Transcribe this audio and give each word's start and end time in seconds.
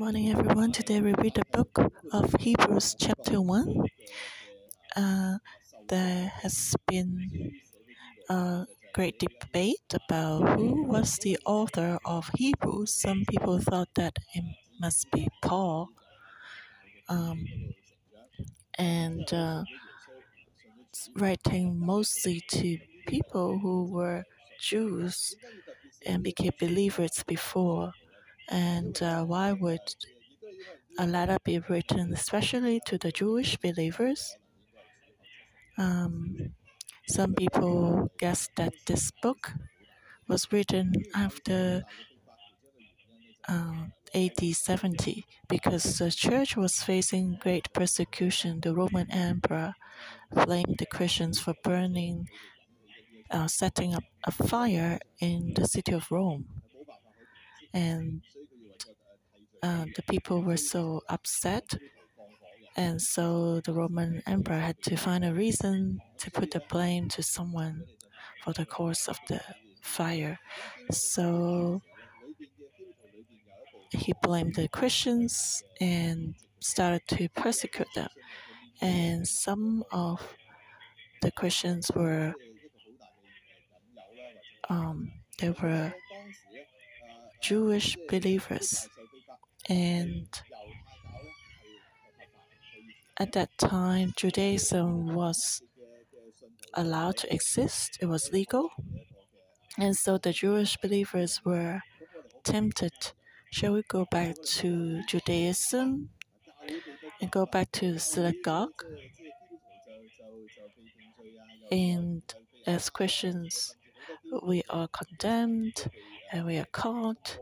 morning, 0.00 0.30
everyone. 0.30 0.72
Today 0.72 1.02
we 1.02 1.12
read 1.12 1.34
the 1.34 1.44
book 1.52 1.92
of 2.10 2.32
Hebrews, 2.40 2.96
chapter 2.98 3.38
1. 3.38 3.84
Uh, 4.96 5.36
there 5.88 6.32
has 6.40 6.74
been 6.86 7.52
a 8.30 8.64
great 8.94 9.18
debate 9.18 9.92
about 9.92 10.56
who 10.58 10.84
was 10.84 11.18
the 11.18 11.38
author 11.44 11.98
of 12.06 12.30
Hebrews. 12.34 12.94
Some 12.94 13.26
people 13.28 13.58
thought 13.58 13.90
that 13.96 14.16
it 14.32 14.44
must 14.80 15.10
be 15.12 15.28
Paul. 15.42 15.90
Um, 17.10 17.44
and 18.78 19.30
uh, 19.34 19.64
writing 21.16 21.78
mostly 21.78 22.40
to 22.48 22.78
people 23.06 23.58
who 23.58 23.84
were 23.92 24.24
Jews 24.62 25.36
and 26.06 26.22
became 26.22 26.52
believers 26.58 27.22
before. 27.26 27.92
And 28.50 29.00
uh, 29.02 29.24
why 29.24 29.52
would 29.52 29.94
a 30.98 31.06
letter 31.06 31.38
be 31.44 31.58
written 31.60 32.12
especially 32.12 32.80
to 32.86 32.98
the 32.98 33.12
Jewish 33.12 33.56
believers? 33.56 34.36
Um, 35.78 36.52
some 37.06 37.34
people 37.34 38.10
guess 38.18 38.48
that 38.56 38.74
this 38.86 39.10
book 39.22 39.52
was 40.28 40.52
written 40.52 40.92
after 41.14 41.84
uh, 43.48 43.86
AD 44.14 44.40
70 44.54 45.24
because 45.48 45.98
the 45.98 46.10
church 46.10 46.56
was 46.56 46.82
facing 46.82 47.38
great 47.40 47.72
persecution. 47.72 48.60
The 48.60 48.74
Roman 48.74 49.10
emperor 49.10 49.74
blamed 50.32 50.76
the 50.78 50.86
Christians 50.86 51.40
for 51.40 51.54
burning, 51.62 52.28
uh, 53.30 53.48
setting 53.48 53.94
up 53.94 54.04
a 54.24 54.30
fire 54.32 54.98
in 55.20 55.54
the 55.54 55.66
city 55.66 55.92
of 55.92 56.10
Rome. 56.10 56.46
And 57.72 58.22
uh, 59.62 59.84
the 59.94 60.02
people 60.10 60.42
were 60.42 60.56
so 60.56 61.02
upset. 61.08 61.76
And 62.76 63.00
so 63.00 63.60
the 63.60 63.72
Roman 63.72 64.22
emperor 64.26 64.58
had 64.58 64.80
to 64.84 64.96
find 64.96 65.24
a 65.24 65.34
reason 65.34 66.00
to 66.18 66.30
put 66.30 66.50
the 66.52 66.62
blame 66.68 67.08
to 67.10 67.22
someone 67.22 67.84
for 68.42 68.52
the 68.52 68.64
cause 68.64 69.08
of 69.08 69.18
the 69.28 69.40
fire. 69.82 70.38
So 70.90 71.82
he 73.90 74.12
blamed 74.22 74.54
the 74.54 74.68
Christians 74.68 75.62
and 75.80 76.34
started 76.60 77.02
to 77.08 77.28
persecute 77.30 77.88
them. 77.94 78.08
And 78.80 79.26
some 79.26 79.84
of 79.92 80.20
the 81.22 81.30
Christians 81.32 81.90
were 81.94 82.34
um, 84.68 85.10
they 85.38 85.50
were 85.50 85.92
Jewish 87.40 87.96
believers 88.08 88.88
and 89.68 90.28
at 93.18 93.32
that 93.32 93.50
time, 93.58 94.14
Judaism 94.16 95.14
was 95.14 95.62
allowed 96.72 97.18
to 97.18 97.32
exist, 97.32 97.98
it 98.00 98.06
was 98.06 98.32
legal. 98.32 98.70
And 99.76 99.94
so 99.94 100.16
the 100.16 100.32
Jewish 100.32 100.78
believers 100.78 101.42
were 101.44 101.82
tempted 102.44 103.12
shall 103.50 103.74
we 103.74 103.82
go 103.88 104.06
back 104.10 104.36
to 104.42 105.02
Judaism 105.06 106.08
and 107.20 107.30
go 107.30 107.46
back 107.46 107.70
to 107.72 107.92
the 107.92 108.00
synagogue? 108.00 108.84
And 111.70 112.22
as 112.66 112.88
Christians, 112.88 113.76
we 114.42 114.62
are 114.70 114.88
condemned 114.88 115.90
and 116.32 116.46
we 116.46 116.58
are 116.58 116.66
caught 116.72 117.38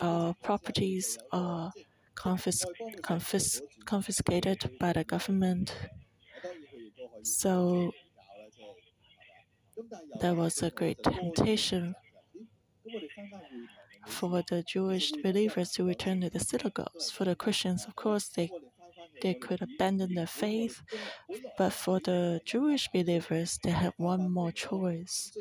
our 0.00 0.34
properties 0.42 1.18
are 1.32 1.72
confis 2.14 2.64
confis 3.02 3.60
confiscated 3.84 4.70
by 4.78 4.92
the 4.92 5.04
government. 5.04 5.74
So 7.22 7.92
there 10.20 10.34
was 10.34 10.62
a 10.62 10.70
great 10.70 11.02
temptation 11.02 11.94
for 14.06 14.42
the 14.48 14.62
Jewish 14.62 15.12
believers 15.12 15.70
to 15.72 15.84
return 15.84 16.20
to 16.20 16.30
the 16.30 16.40
synagogues. 16.40 17.10
For 17.10 17.24
the 17.24 17.34
Christians, 17.34 17.84
of 17.86 17.96
course, 17.96 18.28
they 18.28 18.50
they 19.22 19.34
could 19.34 19.62
abandon 19.62 20.14
their 20.14 20.26
faith, 20.26 20.82
but 21.56 21.72
for 21.72 22.00
the 22.00 22.40
Jewish 22.44 22.88
believers, 22.88 23.58
they 23.62 23.70
had 23.70 23.92
one 23.96 24.30
more 24.30 24.52
choice 24.52 25.32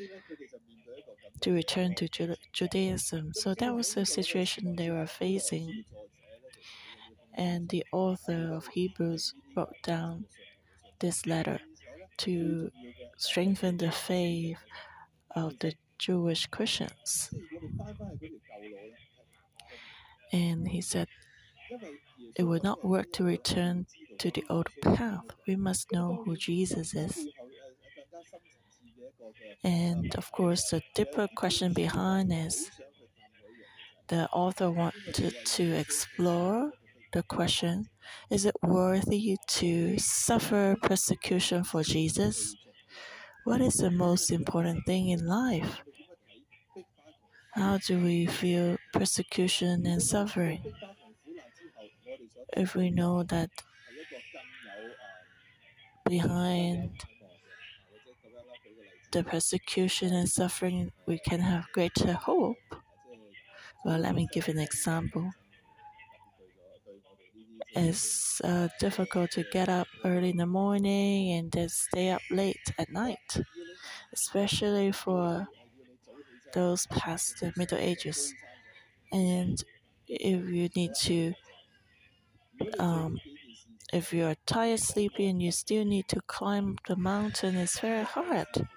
to 1.43 1.51
return 1.51 1.93
to 1.95 2.07
Judaism. 2.53 3.33
So 3.33 3.53
that 3.55 3.75
was 3.75 3.93
the 3.93 4.05
situation 4.05 4.75
they 4.75 4.89
were 4.89 5.07
facing. 5.07 5.83
And 7.35 7.67
the 7.67 7.83
author 7.91 8.53
of 8.53 8.67
Hebrews 8.67 9.33
wrote 9.55 9.75
down 9.83 10.25
this 10.99 11.25
letter 11.25 11.59
to 12.19 12.71
strengthen 13.17 13.77
the 13.77 13.91
faith 13.91 14.57
of 15.35 15.59
the 15.59 15.73
Jewish 15.97 16.45
Christians. 16.47 17.33
And 20.31 20.67
he 20.69 20.79
said, 20.79 21.07
It 22.37 22.43
would 22.43 22.63
not 22.63 22.85
work 22.85 23.11
to 23.13 23.23
return 23.25 23.85
to 24.19 24.31
the 24.31 24.45
old 24.49 24.69
path. 24.81 25.25
We 25.45 25.57
must 25.57 25.91
know 25.91 26.23
who 26.23 26.37
Jesus 26.37 26.95
is. 26.95 27.27
And 29.63 30.13
of 30.15 30.31
course, 30.31 30.69
the 30.69 30.81
deeper 30.93 31.27
question 31.35 31.73
behind 31.73 32.33
is 32.33 32.69
the 34.07 34.29
author 34.29 34.69
wanted 34.69 35.35
to 35.45 35.71
explore 35.73 36.71
the 37.13 37.23
question 37.23 37.87
is 38.29 38.45
it 38.45 38.55
worthy 38.63 39.37
to 39.47 39.97
suffer 39.97 40.75
persecution 40.81 41.63
for 41.63 41.83
Jesus? 41.83 42.55
What 43.45 43.61
is 43.61 43.75
the 43.75 43.91
most 43.91 44.31
important 44.31 44.85
thing 44.85 45.09
in 45.09 45.25
life? 45.25 45.81
How 47.53 47.77
do 47.77 48.01
we 48.01 48.25
feel 48.25 48.77
persecution 48.93 49.85
and 49.85 50.01
suffering? 50.01 50.63
If 52.57 52.75
we 52.75 52.89
know 52.89 53.23
that 53.23 53.49
behind 56.05 56.91
the 59.13 59.23
persecution 59.23 60.13
and 60.13 60.27
suffering, 60.27 60.91
we 61.05 61.19
can 61.19 61.39
have 61.39 61.71
greater 61.71 62.13
hope. 62.13 62.57
Well, 63.85 63.99
let 63.99 64.15
me 64.15 64.27
give 64.33 64.47
an 64.49 64.59
example. 64.59 65.31
It's 67.75 68.41
uh, 68.41 68.69
difficult 68.79 69.31
to 69.31 69.43
get 69.51 69.69
up 69.69 69.87
early 70.03 70.29
in 70.31 70.37
the 70.37 70.45
morning 70.45 71.31
and 71.31 71.51
then 71.51 71.69
stay 71.69 72.09
up 72.09 72.21
late 72.31 72.73
at 72.77 72.91
night, 72.91 73.41
especially 74.13 74.91
for 74.91 75.47
those 76.53 76.85
past 76.87 77.39
the 77.39 77.53
Middle 77.57 77.79
Ages. 77.79 78.33
And 79.11 79.63
if 80.07 80.49
you 80.49 80.69
need 80.75 80.91
to, 81.01 81.33
um, 82.79 83.19
if 83.91 84.13
you're 84.13 84.35
tired, 84.45 84.79
sleepy, 84.79 85.27
and 85.27 85.41
you 85.41 85.51
still 85.51 85.85
need 85.85 86.07
to 86.09 86.21
climb 86.27 86.77
the 86.87 86.95
mountain, 86.95 87.55
it's 87.55 87.79
very 87.79 88.03
hard. 88.03 88.67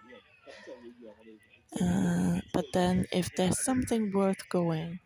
Uh, 1.80 2.40
but 2.52 2.64
then, 2.72 3.06
if 3.12 3.34
there's 3.36 3.62
something 3.64 4.12
worth 4.12 4.48
going 4.48 5.00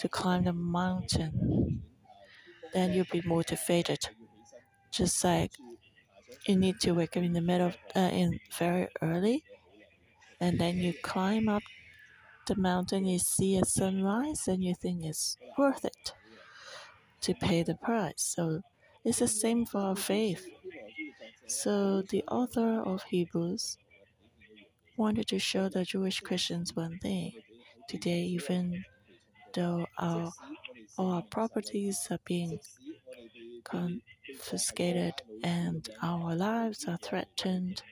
to 0.00 0.08
climb 0.08 0.44
the 0.44 0.52
mountain, 0.52 1.82
then 2.72 2.92
you'll 2.92 3.06
be 3.12 3.22
motivated. 3.26 4.08
Just 4.90 5.22
like 5.24 5.52
you 6.46 6.56
need 6.56 6.80
to 6.80 6.92
wake 6.92 7.16
up 7.16 7.22
in 7.22 7.32
the 7.32 7.40
middle 7.40 7.68
of, 7.68 7.76
uh, 7.94 8.10
in 8.12 8.40
very 8.58 8.88
early, 9.02 9.44
and 10.40 10.58
then 10.58 10.78
you 10.78 10.94
climb 11.02 11.48
up 11.48 11.62
the 12.46 12.56
mountain, 12.56 13.04
you 13.04 13.18
see 13.18 13.56
a 13.56 13.64
sunrise, 13.64 14.48
and 14.48 14.64
you 14.64 14.74
think 14.74 15.04
it's 15.04 15.36
worth 15.58 15.84
it 15.84 16.14
to 17.20 17.34
pay 17.34 17.62
the 17.62 17.74
price. 17.76 18.22
So 18.22 18.62
it's 19.04 19.18
the 19.20 19.28
same 19.28 19.66
for 19.66 19.80
our 19.80 19.96
faith. 19.96 20.46
So 21.46 22.02
the 22.02 22.24
author 22.24 22.80
of 22.80 23.02
Hebrews 23.04 23.76
wanted 25.00 25.26
to 25.26 25.38
show 25.38 25.66
the 25.66 25.82
Jewish 25.82 26.20
Christians 26.20 26.76
one 26.76 26.98
thing. 26.98 27.32
Today, 27.88 28.20
even 28.20 28.84
though 29.54 29.86
our, 29.96 30.30
all 30.98 31.12
our 31.12 31.22
properties 31.22 32.06
are 32.10 32.18
being 32.26 32.60
confiscated 33.64 35.14
and 35.42 35.88
our 36.02 36.36
lives 36.36 36.84
are 36.86 36.98
threatened 36.98 37.82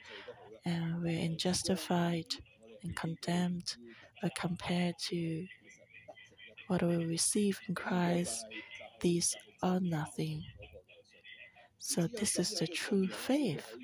and 0.66 1.02
we're 1.02 1.19
unjustified 1.19 2.26
and 2.82 2.94
condemned, 2.94 3.76
but 4.20 4.34
compared 4.34 4.99
to 5.08 5.46
what 6.66 6.82
we 6.82 7.06
receive 7.06 7.58
in 7.69 7.75
Christ, 7.75 8.44
these 9.00 9.34
are 9.62 9.81
nothing. 9.81 10.44
So, 11.78 12.06
this 12.06 12.38
is 12.38 12.50
the 12.58 12.66
true 12.66 13.08
faith. 13.08 13.75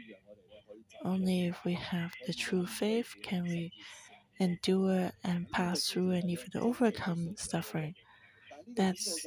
Only 1.05 1.47
if 1.47 1.65
we 1.65 1.75
have 1.75 2.13
the 2.27 2.33
true 2.33 2.67
faith 2.67 3.15
can 3.23 3.43
we 3.45 3.73
endure 4.41 5.13
and 5.23 5.51
pass 5.51 5.87
through 5.89 6.11
and 6.13 6.31
even 6.31 6.51
overcome 6.57 7.37
suffering. 7.37 7.95
That's 8.77 9.27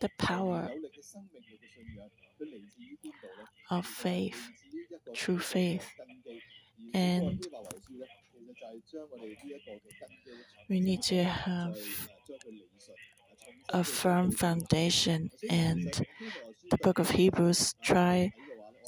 the 0.00 0.10
power 0.18 0.70
of 3.70 3.86
faith, 3.86 4.50
true 5.12 5.38
faith, 5.38 5.86
and 6.94 7.46
we 10.68 10.80
need 10.80 11.02
to 11.02 11.22
have 11.24 11.76
a 13.70 13.84
firm 13.84 14.30
foundation, 14.30 15.30
and 15.50 16.06
the 16.70 16.78
book 16.78 16.98
of 16.98 17.10
Hebrews 17.10 17.74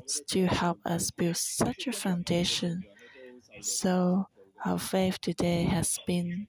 tries 0.06 0.20
to 0.28 0.46
help 0.46 0.78
us 0.84 1.10
build 1.10 1.36
such 1.36 1.86
a 1.86 1.92
foundation. 1.92 2.84
So, 3.60 4.28
our 4.64 4.78
faith 4.78 5.20
today 5.20 5.64
has 5.64 5.98
been 6.06 6.46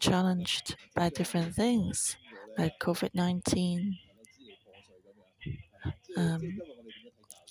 challenged 0.00 0.76
by 0.94 1.10
different 1.10 1.54
things 1.54 2.16
like 2.56 2.78
COVID 2.80 3.10
19. 3.14 3.98
Um, 6.16 6.58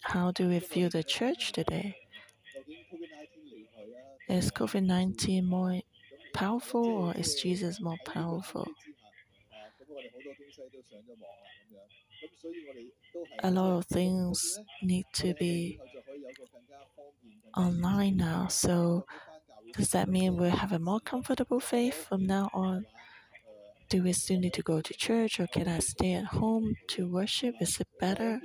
how 0.01 0.31
do 0.31 0.49
we 0.49 0.59
view 0.59 0.89
the 0.89 1.03
church 1.03 1.51
today? 1.53 1.95
Is 4.27 4.51
COVID 4.51 4.83
19 4.85 5.45
more 5.45 5.79
powerful 6.33 6.85
or 6.85 7.13
is 7.15 7.35
Jesus 7.35 7.79
more 7.79 7.97
powerful? 8.05 8.67
A 13.43 13.51
lot 13.51 13.77
of 13.77 13.85
things 13.85 14.59
need 14.81 15.05
to 15.13 15.33
be 15.33 15.79
online 17.55 18.17
now, 18.17 18.47
so 18.47 19.05
does 19.73 19.89
that 19.89 20.09
mean 20.09 20.37
we 20.37 20.49
have 20.49 20.71
a 20.71 20.79
more 20.79 20.99
comfortable 20.99 21.59
faith 21.59 22.05
from 22.07 22.25
now 22.25 22.49
on? 22.53 22.85
Do 23.89 24.03
we 24.03 24.13
still 24.13 24.39
need 24.39 24.53
to 24.53 24.61
go 24.61 24.81
to 24.81 24.93
church 24.93 25.39
or 25.39 25.47
can 25.47 25.67
I 25.67 25.79
stay 25.79 26.13
at 26.13 26.25
home 26.25 26.75
to 26.89 27.07
worship? 27.07 27.55
Is 27.61 27.79
it 27.79 27.87
better? 27.99 28.41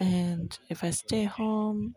And 0.00 0.58
if 0.68 0.82
I 0.82 0.90
stay 0.90 1.24
home, 1.24 1.94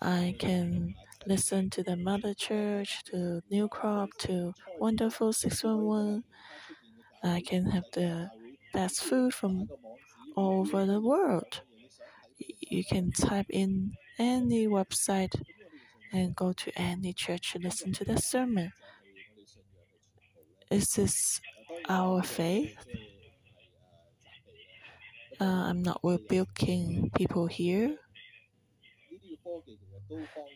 I 0.00 0.36
can 0.38 0.94
listen 1.26 1.70
to 1.70 1.82
the 1.82 1.96
Mother 1.96 2.34
Church, 2.34 3.02
to 3.04 3.42
New 3.50 3.68
Crop, 3.68 4.10
to 4.18 4.52
Wonderful 4.78 5.32
611. 5.32 6.24
I 7.24 7.40
can 7.40 7.64
have 7.70 7.84
the 7.92 8.30
best 8.74 9.02
food 9.02 9.32
from 9.32 9.68
all 10.36 10.60
over 10.60 10.84
the 10.84 11.00
world. 11.00 11.62
You 12.60 12.84
can 12.84 13.12
type 13.12 13.46
in 13.48 13.92
any 14.18 14.66
website 14.68 15.40
and 16.12 16.36
go 16.36 16.52
to 16.52 16.78
any 16.78 17.12
church 17.12 17.52
to 17.52 17.58
listen 17.58 17.92
to 17.94 18.04
the 18.04 18.18
sermon. 18.18 18.72
Is 20.70 20.88
this 20.92 21.40
our 21.88 22.22
faith? 22.22 22.76
Uh, 25.40 25.44
I'm 25.44 25.82
not 25.82 26.00
rebuking 26.02 27.10
people 27.16 27.46
here. 27.46 27.96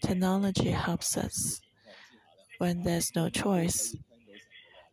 Technology 0.03 0.70
helps 0.70 1.17
us 1.17 1.61
when 2.59 2.82
there's 2.82 3.15
no 3.17 3.29
choice. 3.29 3.97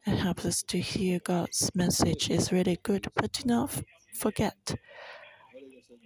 It 0.08 0.18
helps 0.18 0.46
us 0.46 0.62
to 0.64 0.80
hear 0.80 1.20
God's 1.20 1.72
message 1.74 2.30
is 2.30 2.52
really 2.52 2.78
good, 2.84 3.08
but 3.16 3.32
do 3.34 3.44
not 3.46 3.82
forget 4.14 4.76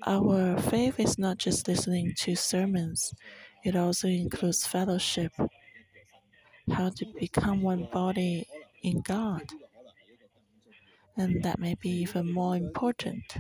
our 0.06 0.58
faith 0.58 1.00
is 1.00 1.20
not 1.20 1.38
just 1.38 1.68
listening 1.68 2.14
to 2.20 2.36
sermons, 2.36 3.14
it 3.66 3.76
also 3.76 4.08
includes 4.08 4.66
fellowship, 4.66 5.34
how 6.72 6.90
to 6.90 7.06
become 7.20 7.62
one 7.62 7.90
body 7.92 8.48
in 8.82 9.02
God. 9.02 9.44
And 11.18 11.44
that 11.44 11.60
may 11.60 11.76
be 11.76 11.90
even 11.90 12.32
more 12.32 12.56
important. 12.56 13.36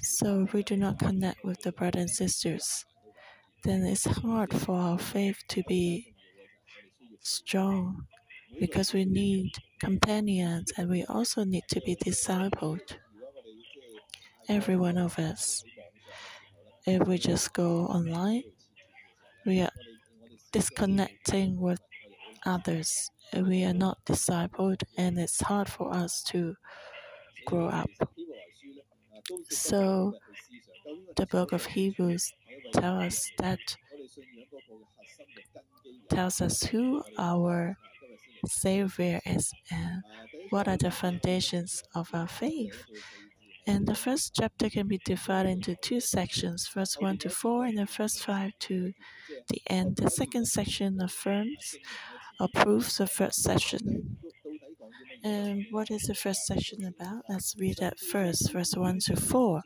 So, 0.00 0.42
if 0.42 0.52
we 0.52 0.62
do 0.62 0.76
not 0.76 1.00
connect 1.00 1.44
with 1.44 1.62
the 1.62 1.72
brothers 1.72 2.02
and 2.02 2.10
sisters, 2.10 2.84
then 3.64 3.82
it's 3.82 4.04
hard 4.04 4.54
for 4.54 4.76
our 4.76 4.98
faith 4.98 5.42
to 5.48 5.62
be 5.66 6.14
strong 7.20 8.06
because 8.58 8.92
we 8.92 9.04
need 9.04 9.52
companions 9.78 10.72
and 10.76 10.88
we 10.90 11.04
also 11.04 11.44
need 11.44 11.64
to 11.68 11.80
be 11.82 11.96
discipled. 11.96 12.96
Every 14.48 14.76
one 14.76 14.98
of 14.98 15.18
us. 15.18 15.64
If 16.86 17.08
we 17.08 17.18
just 17.18 17.52
go 17.54 17.86
online, 17.86 18.44
we 19.46 19.60
are 19.60 19.70
disconnecting 20.52 21.60
with 21.60 21.80
others. 22.46 23.10
We 23.34 23.64
are 23.64 23.74
not 23.74 24.04
discipled, 24.06 24.82
and 24.96 25.18
it's 25.18 25.40
hard 25.42 25.68
for 25.68 25.92
us 25.94 26.22
to 26.28 26.56
grow 27.46 27.68
up. 27.68 27.90
So, 29.50 30.14
the 31.16 31.26
book 31.26 31.52
of 31.52 31.64
Hebrews 31.66 32.32
tells 32.72 33.04
us 33.04 33.30
that 33.38 33.60
tells 36.08 36.40
us 36.40 36.62
who 36.64 37.02
our 37.18 37.76
Savior 38.46 39.20
is 39.24 39.52
and 39.70 40.02
what 40.50 40.68
are 40.68 40.76
the 40.76 40.90
foundations 40.90 41.82
of 41.94 42.08
our 42.12 42.28
faith. 42.28 42.84
And 43.66 43.86
the 43.86 43.94
first 43.94 44.34
chapter 44.34 44.68
can 44.68 44.88
be 44.88 44.98
divided 45.04 45.50
into 45.50 45.76
two 45.76 46.00
sections, 46.00 46.68
verse 46.74 46.96
1 46.98 47.18
to 47.18 47.30
4, 47.30 47.66
and 47.66 47.78
the 47.78 47.86
first 47.86 48.24
5 48.24 48.50
to 48.58 48.92
the 49.48 49.62
end. 49.68 49.96
The 49.96 50.10
second 50.10 50.46
section 50.46 51.00
affirms 51.00 51.76
or 52.40 52.48
proves 52.52 52.96
the 52.96 53.06
first 53.06 53.42
section. 53.42 54.18
And 55.22 55.66
what 55.70 55.92
is 55.92 56.02
the 56.02 56.14
first 56.14 56.44
section 56.44 56.84
about? 56.84 57.22
Let's 57.28 57.54
read 57.56 57.76
that 57.78 58.00
first, 58.00 58.50
verse 58.52 58.72
1 58.74 58.98
to 59.06 59.16
4. 59.16 59.62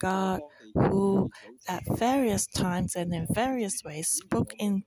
God, 0.00 0.40
who 0.74 1.30
at 1.68 1.84
various 1.96 2.46
times 2.46 2.96
and 2.96 3.12
in 3.14 3.26
various 3.30 3.82
ways 3.84 4.08
spoke 4.08 4.52
in 4.58 4.82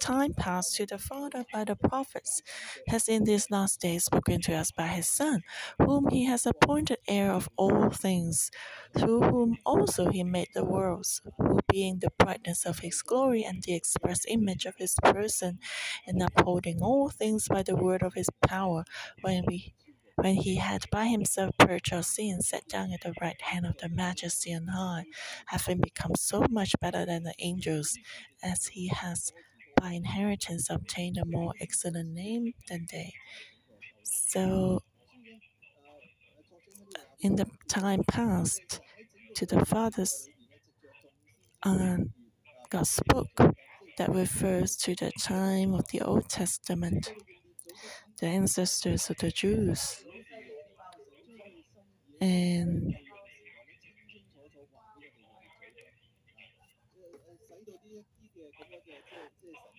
time 0.00 0.34
past 0.34 0.76
to 0.76 0.86
the 0.86 0.98
Father 0.98 1.44
by 1.52 1.64
the 1.64 1.76
prophets, 1.76 2.42
has 2.88 3.08
in 3.08 3.24
these 3.24 3.50
last 3.50 3.80
days 3.80 4.04
spoken 4.04 4.40
to 4.42 4.54
us 4.54 4.70
by 4.70 4.86
his 4.86 5.06
Son, 5.06 5.42
whom 5.80 6.08
he 6.10 6.24
has 6.24 6.46
appointed 6.46 6.98
heir 7.08 7.32
of 7.32 7.48
all 7.56 7.90
things, 7.90 8.50
through 8.96 9.22
whom 9.22 9.56
also 9.64 10.10
he 10.10 10.22
made 10.24 10.48
the 10.54 10.64
worlds, 10.64 11.22
who 11.38 11.58
being 11.68 11.98
the 12.00 12.10
brightness 12.18 12.64
of 12.66 12.80
his 12.80 13.02
glory 13.02 13.44
and 13.44 13.62
the 13.62 13.74
express 13.74 14.24
image 14.28 14.64
of 14.66 14.76
his 14.76 14.94
person, 15.02 15.58
and 16.06 16.22
upholding 16.22 16.82
all 16.82 17.08
things 17.10 17.48
by 17.48 17.62
the 17.62 17.76
word 17.76 18.02
of 18.02 18.14
his 18.14 18.28
power, 18.46 18.84
when 19.22 19.44
we 19.46 19.74
when 20.16 20.36
he 20.36 20.56
had 20.56 20.88
by 20.90 21.06
himself 21.06 21.50
purged 21.58 21.92
our 21.92 22.02
sins, 22.02 22.48
sat 22.48 22.66
down 22.68 22.90
at 22.92 23.02
the 23.02 23.12
right 23.20 23.40
hand 23.42 23.66
of 23.66 23.76
the 23.78 23.88
Majesty 23.90 24.54
on 24.54 24.66
high, 24.68 25.04
having 25.46 25.78
become 25.78 26.12
so 26.16 26.42
much 26.50 26.74
better 26.80 27.04
than 27.04 27.22
the 27.24 27.34
angels, 27.38 27.98
as 28.42 28.66
he 28.68 28.88
has 28.88 29.30
by 29.80 29.92
inheritance 29.92 30.70
obtained 30.70 31.18
a 31.18 31.24
more 31.26 31.52
excellent 31.60 32.10
name 32.12 32.52
than 32.68 32.86
they. 32.90 33.12
So, 34.04 34.80
in 37.20 37.36
the 37.36 37.46
time 37.68 38.02
past, 38.08 38.80
to 39.36 39.46
the 39.46 39.64
fathers, 39.64 40.28
um, 41.62 42.10
God 42.70 42.86
spoke 42.86 43.28
that 43.98 44.10
refers 44.10 44.76
to 44.78 44.94
the 44.94 45.12
time 45.20 45.74
of 45.74 45.88
the 45.88 46.02
Old 46.02 46.28
Testament, 46.28 47.12
the 48.20 48.26
ancestors 48.26 49.10
of 49.10 49.16
the 49.18 49.30
Jews. 49.30 50.04
And 52.20 52.94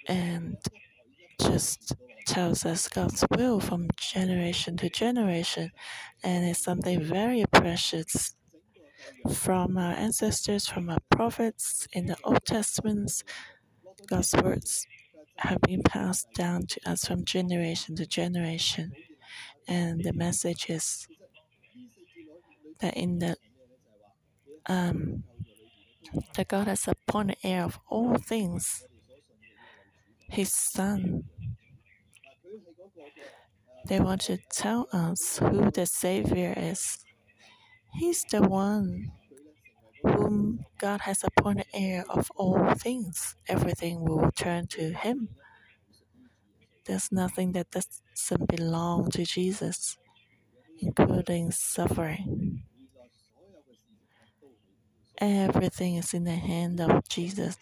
and 0.08 0.58
just 1.42 1.96
tells 2.26 2.66
us 2.66 2.88
God's 2.88 3.24
will 3.32 3.60
from 3.60 3.88
generation 3.98 4.78
to 4.78 4.90
generation, 4.90 5.72
and 6.24 6.46
it's 6.46 6.64
something 6.64 7.02
very 7.04 7.46
precious 7.52 8.36
from 9.34 9.78
our 9.78 9.94
ancestors, 9.94 10.68
from 10.68 10.90
our 10.90 11.00
prophets 11.10 11.88
in 11.94 12.06
the 12.08 12.18
Old 12.24 12.46
Testament. 12.46 13.24
God's 14.08 14.34
words 14.36 14.86
have 15.38 15.62
been 15.62 15.84
passed 15.84 16.28
down 16.36 16.66
to 16.68 16.90
us 16.90 17.06
from 17.06 17.24
generation 17.24 17.96
to 17.96 18.06
generation, 18.06 18.92
and 19.68 20.04
the 20.04 20.14
message 20.14 20.70
is 20.70 21.08
that 22.80 22.96
in 22.96 23.20
the 23.20 23.36
um, 24.68 25.24
that 26.36 26.48
God 26.48 26.68
has 26.68 26.88
appointed 26.88 27.38
heir 27.44 27.64
of 27.64 27.80
all 27.90 28.18
things 28.18 28.86
his 30.30 30.52
son. 30.54 31.24
They 33.88 34.00
want 34.00 34.22
to 34.22 34.38
tell 34.52 34.88
us 34.92 35.38
who 35.38 35.72
the 35.72 35.86
Savior 35.86 36.54
is. 36.58 37.00
He's 37.94 38.24
the 38.30 38.42
one 38.42 39.12
whom 40.04 40.66
God 40.78 41.02
has 41.02 41.24
appointed 41.24 41.68
heir 41.74 42.04
of 42.10 42.30
all 42.36 42.74
things. 42.76 43.36
Everything 43.48 44.02
will 44.02 44.32
turn 44.36 44.68
to 44.68 44.94
Him. 44.94 45.30
There's 46.86 47.12
nothing 47.12 47.54
that 47.54 47.72
doesn't 47.72 48.48
belong 48.48 49.10
to 49.12 49.24
Jesus, 49.26 49.98
including 50.80 51.52
suffering. 51.52 52.64
Everything 55.18 55.96
is 55.96 56.14
in 56.14 56.26
the 56.26 56.36
hand 56.36 56.80
of 56.80 57.08
Jesus. 57.10 57.58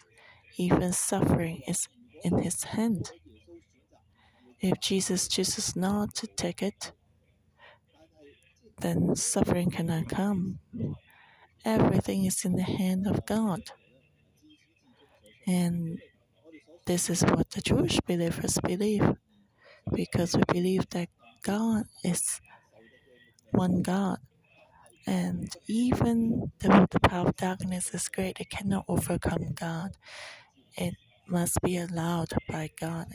Even 0.58 0.92
suffering 0.92 1.62
is 1.66 1.88
in 2.26 2.38
his 2.38 2.64
hand. 2.64 3.12
If 4.60 4.80
Jesus 4.80 5.28
chooses 5.28 5.76
not 5.76 6.14
to 6.16 6.26
take 6.26 6.62
it, 6.62 6.92
then 8.80 9.14
suffering 9.14 9.70
cannot 9.70 10.08
come. 10.08 10.58
Everything 11.64 12.24
is 12.24 12.44
in 12.44 12.56
the 12.56 12.70
hand 12.80 13.06
of 13.06 13.24
God. 13.26 13.62
And 15.46 16.00
this 16.86 17.08
is 17.08 17.22
what 17.22 17.50
the 17.50 17.60
Jewish 17.60 18.00
believers 18.00 18.58
believe, 18.64 19.08
because 19.92 20.36
we 20.36 20.42
believe 20.52 20.88
that 20.90 21.08
God 21.42 21.84
is 22.02 22.40
one 23.52 23.82
God. 23.82 24.18
And 25.06 25.54
even 25.68 26.50
though 26.58 26.86
the 26.90 27.00
power 27.00 27.28
of 27.28 27.36
darkness 27.36 27.94
is 27.94 28.08
great, 28.08 28.40
it 28.40 28.50
cannot 28.50 28.84
overcome 28.88 29.52
God. 29.54 29.92
It 30.76 30.94
must 31.28 31.60
be 31.62 31.76
allowed 31.76 32.32
by 32.48 32.70
God. 32.78 33.06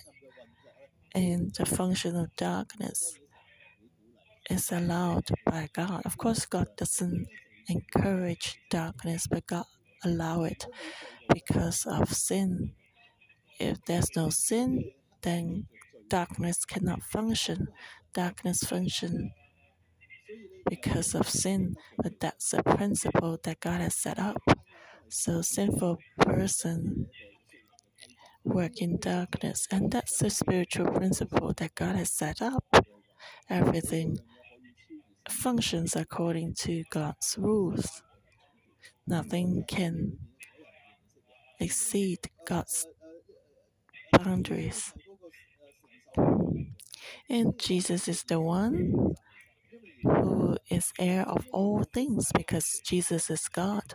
And 1.14 1.54
the 1.56 1.66
function 1.66 2.16
of 2.16 2.36
darkness 2.36 3.20
is 4.50 4.72
allowed 4.72 5.30
by 5.46 5.70
God. 5.74 6.02
Of 6.06 6.18
course, 6.18 6.46
God 6.46 6.68
doesn't 6.78 7.28
encourage 7.68 8.60
darkness, 8.70 9.28
but 9.28 9.48
God 9.48 9.66
allow 10.04 10.44
it 10.44 10.66
because 11.34 11.86
of 11.86 12.14
sin. 12.14 12.74
If 13.60 13.78
there's 13.86 14.10
no 14.16 14.30
sin, 14.30 14.92
then 15.22 15.68
darkness 16.10 16.66
cannot 16.66 17.04
function. 17.04 17.68
Darkness 18.14 18.64
function 18.64 19.32
because 20.70 21.16
of 21.16 21.30
sin, 21.30 21.76
but 22.02 22.20
that's 22.20 22.54
a 22.54 22.64
principle 22.64 23.38
that 23.44 23.60
God 23.60 23.82
has 23.82 23.96
set 23.96 24.20
up. 24.20 24.42
So 25.10 25.42
sinful 25.42 25.98
person 26.20 27.08
work 28.44 28.82
in 28.82 28.98
darkness, 28.98 29.68
and 29.72 29.92
that's 29.92 30.18
the 30.18 30.30
spiritual 30.30 30.92
principle 30.92 31.54
that 31.58 31.76
God 31.76 31.96
has 31.96 32.12
set 32.12 32.42
up. 32.42 32.64
Everything 33.50 34.18
functions 35.30 35.96
according 35.96 36.56
to 36.56 36.84
God's 36.90 37.36
rules. 37.38 38.02
Nothing 39.08 39.64
can 39.68 40.18
exceed 41.60 42.20
God's 42.46 42.88
boundaries. 44.12 44.94
And 47.30 47.58
Jesus 47.58 48.08
is 48.08 48.24
the 48.24 48.40
one 48.40 49.16
who 50.04 50.58
is 50.70 50.92
heir 51.00 51.24
of 51.28 51.48
all 51.52 51.84
things 51.94 52.32
because 52.36 52.82
Jesus 52.86 53.30
is 53.30 53.48
God. 53.48 53.94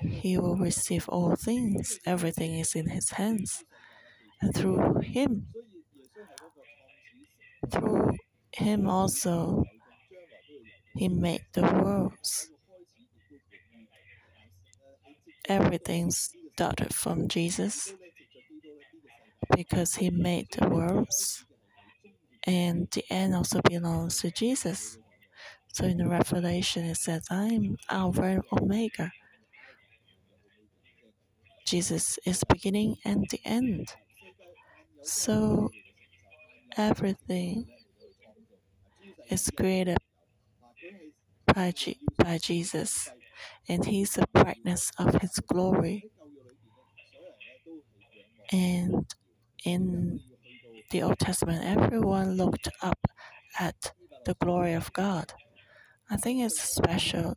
He 0.00 0.38
will 0.38 0.56
receive 0.56 1.08
all 1.08 1.34
things, 1.36 1.98
everything 2.06 2.58
is 2.58 2.74
in 2.74 2.88
his 2.88 3.10
hands. 3.10 3.64
And 4.40 4.54
through 4.54 5.00
him, 5.00 5.48
through 7.70 8.12
him 8.52 8.88
also, 8.88 9.64
he 10.94 11.08
made 11.08 11.44
the 11.52 11.62
worlds. 11.62 12.50
Everything 15.48 16.10
started 16.10 16.94
from 16.94 17.28
Jesus 17.28 17.94
because 19.56 19.94
he 19.96 20.10
made 20.10 20.46
the 20.52 20.68
worlds. 20.68 21.44
And 22.44 22.88
the 22.90 23.04
end 23.10 23.34
also 23.34 23.60
belongs 23.62 24.20
to 24.20 24.30
Jesus. 24.30 24.98
So 25.72 25.84
in 25.84 25.98
the 25.98 26.08
Revelation, 26.08 26.84
it 26.84 26.96
says, 26.96 27.26
I'm 27.30 27.76
Alpha 27.88 28.22
and 28.22 28.42
Omega. 28.52 29.12
Jesus 31.68 32.18
is 32.24 32.42
beginning 32.44 32.96
and 33.04 33.26
the 33.30 33.40
end. 33.44 33.88
So 35.02 35.70
everything 36.76 37.66
is 39.30 39.50
created 39.56 39.98
by, 41.54 41.72
G- 41.72 41.98
by 42.16 42.38
Jesus, 42.38 43.10
and 43.68 43.84
He's 43.84 44.14
the 44.14 44.26
brightness 44.32 44.92
of 44.98 45.14
His 45.20 45.32
glory. 45.46 46.10
And 48.52 49.04
in 49.64 50.20
the 50.90 51.02
Old 51.02 51.18
Testament, 51.18 51.64
everyone 51.64 52.36
looked 52.36 52.68
up 52.82 52.98
at 53.60 53.92
the 54.24 54.34
glory 54.40 54.74
of 54.74 54.92
God. 54.94 55.34
I 56.10 56.16
think 56.16 56.42
it's 56.42 56.60
special. 56.60 57.34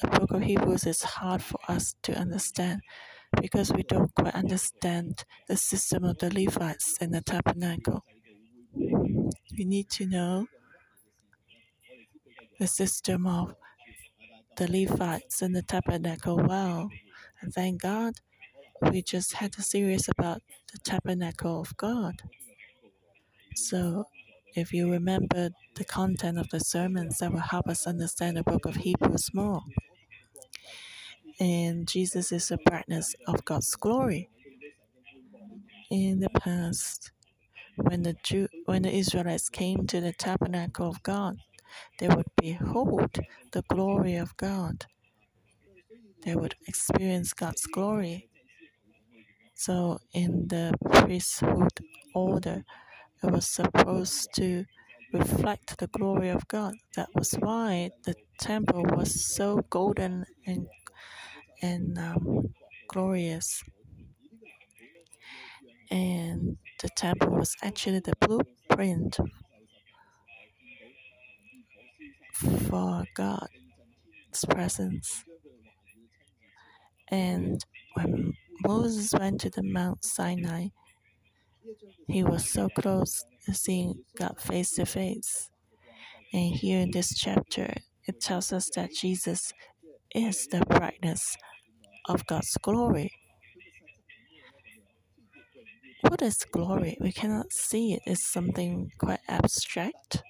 The 0.00 0.08
book 0.08 0.30
of 0.32 0.42
Hebrews 0.42 0.86
is 0.86 1.02
hard 1.02 1.42
for 1.42 1.58
us 1.68 1.94
to 2.04 2.14
understand 2.14 2.80
because 3.40 3.72
we 3.72 3.82
don't 3.82 4.14
quite 4.14 4.34
understand 4.34 5.24
the 5.48 5.56
system 5.56 6.04
of 6.04 6.18
the 6.18 6.32
Levites 6.32 6.98
in 7.00 7.10
the 7.10 7.22
tabernacle. 7.22 8.04
We 8.74 9.64
need 9.64 9.90
to 9.90 10.06
know 10.06 10.46
the 12.58 12.66
system 12.66 13.26
of 13.26 13.54
the 14.56 14.70
Levites 14.70 15.42
in 15.42 15.52
the 15.52 15.62
tabernacle 15.62 16.36
well. 16.36 16.90
And 17.40 17.52
thank 17.52 17.82
God 17.82 18.14
we 18.90 19.02
just 19.02 19.34
had 19.34 19.54
a 19.58 19.62
series 19.62 20.08
about 20.08 20.42
the 20.72 20.78
tabernacle 20.78 21.60
of 21.60 21.76
God. 21.76 22.22
So 23.56 24.06
if 24.54 24.72
you 24.72 24.90
remember 24.90 25.50
the 25.74 25.84
content 25.84 26.38
of 26.38 26.48
the 26.50 26.60
sermons, 26.60 27.18
that 27.18 27.32
will 27.32 27.40
help 27.40 27.68
us 27.68 27.86
understand 27.86 28.36
the 28.36 28.42
book 28.42 28.66
of 28.66 28.76
Hebrews 28.76 29.30
more. 29.32 29.62
And 31.40 31.88
Jesus 31.88 32.32
is 32.32 32.48
the 32.48 32.58
brightness 32.66 33.14
of 33.26 33.44
God's 33.44 33.74
glory. 33.74 34.28
In 35.90 36.20
the 36.20 36.30
past, 36.30 37.12
when 37.76 38.02
the 38.02 38.16
Jew, 38.22 38.48
when 38.66 38.82
the 38.82 38.94
Israelites 38.94 39.48
came 39.48 39.86
to 39.88 40.00
the 40.00 40.12
tabernacle 40.12 40.88
of 40.88 41.02
God, 41.02 41.36
they 41.98 42.08
would 42.08 42.26
behold 42.40 43.18
the 43.52 43.62
glory 43.68 44.16
of 44.16 44.36
God. 44.36 44.86
They 46.24 46.36
would 46.36 46.54
experience 46.66 47.32
God's 47.32 47.66
glory. 47.66 48.28
So 49.54 49.98
in 50.12 50.48
the 50.48 50.72
priesthood 50.90 51.72
order, 52.14 52.64
it 53.22 53.30
was 53.30 53.48
supposed 53.48 54.30
to 54.36 54.64
reflect 55.12 55.78
the 55.78 55.88
glory 55.88 56.30
of 56.30 56.46
God. 56.48 56.74
That 56.96 57.08
was 57.14 57.32
why 57.34 57.90
the 58.04 58.14
temple 58.40 58.84
was 58.84 59.34
so 59.34 59.62
golden 59.70 60.24
and 60.46 60.66
and 61.62 61.98
um, 61.98 62.54
glorious. 62.88 63.62
And 65.90 66.56
the 66.80 66.88
temple 66.96 67.30
was 67.30 67.54
actually 67.62 68.00
the 68.00 68.14
blueprint 68.20 69.18
for 72.68 73.04
God's 73.14 74.44
presence. 74.48 75.24
And 77.08 77.64
when 77.94 78.32
Moses 78.66 79.12
went 79.18 79.40
to 79.42 79.50
the 79.50 79.62
Mount 79.62 80.04
Sinai, 80.04 80.68
he 82.08 82.24
was 82.24 82.50
so 82.50 82.68
close 82.70 83.24
to 83.44 83.54
seeing 83.54 84.02
God 84.18 84.40
face 84.40 84.72
to 84.72 84.86
face. 84.86 85.50
And 86.32 86.54
here 86.54 86.80
in 86.80 86.90
this 86.90 87.14
chapter, 87.14 87.74
it 88.06 88.20
tells 88.20 88.52
us 88.52 88.70
that 88.74 88.92
Jesus 88.92 89.52
is 90.14 90.46
the 90.48 90.64
brightness 90.66 91.36
of 92.08 92.26
God's 92.26 92.56
glory. 92.60 93.12
What 96.02 96.22
is 96.22 96.38
glory? 96.50 96.96
We 97.00 97.12
cannot 97.12 97.52
see 97.52 97.94
it. 97.94 98.02
It's 98.06 98.32
something 98.32 98.90
quite 98.98 99.20
abstract. 99.28 100.22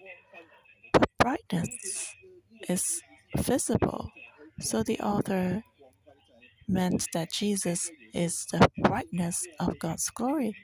But 0.93 1.09
brightness 1.19 2.14
is 2.69 2.85
visible. 3.37 4.11
So 4.61 4.83
the 4.83 5.00
author 5.00 5.62
meant 6.69 7.07
that 7.14 7.33
Jesus 7.33 7.91
is 8.12 8.47
the 8.52 8.69
brightness 8.83 9.47
of 9.59 9.79
God's 9.79 10.09
glory. 10.11 10.55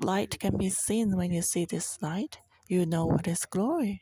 Light 0.00 0.38
can 0.40 0.56
be 0.56 0.70
seen 0.70 1.16
when 1.16 1.32
you 1.32 1.42
see 1.42 1.64
this 1.64 1.98
light, 2.02 2.38
you 2.68 2.86
know 2.86 3.06
what 3.06 3.28
is 3.28 3.44
glory. 3.44 4.00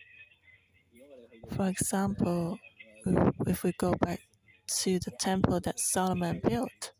For 1.56 1.68
example, 1.68 2.58
if 3.46 3.62
we 3.64 3.72
go 3.78 3.94
back 4.00 4.20
to 4.80 4.98
the 4.98 5.12
temple 5.20 5.60
that 5.60 5.78
Solomon 5.78 6.40
built, 6.42 6.92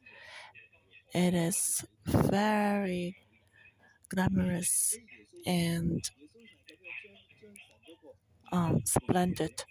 it 1.15 1.35
is 1.35 1.85
very 2.07 3.17
glamorous 4.09 4.97
and 5.47 6.11
um, 8.53 8.81
splendid, 8.85 9.65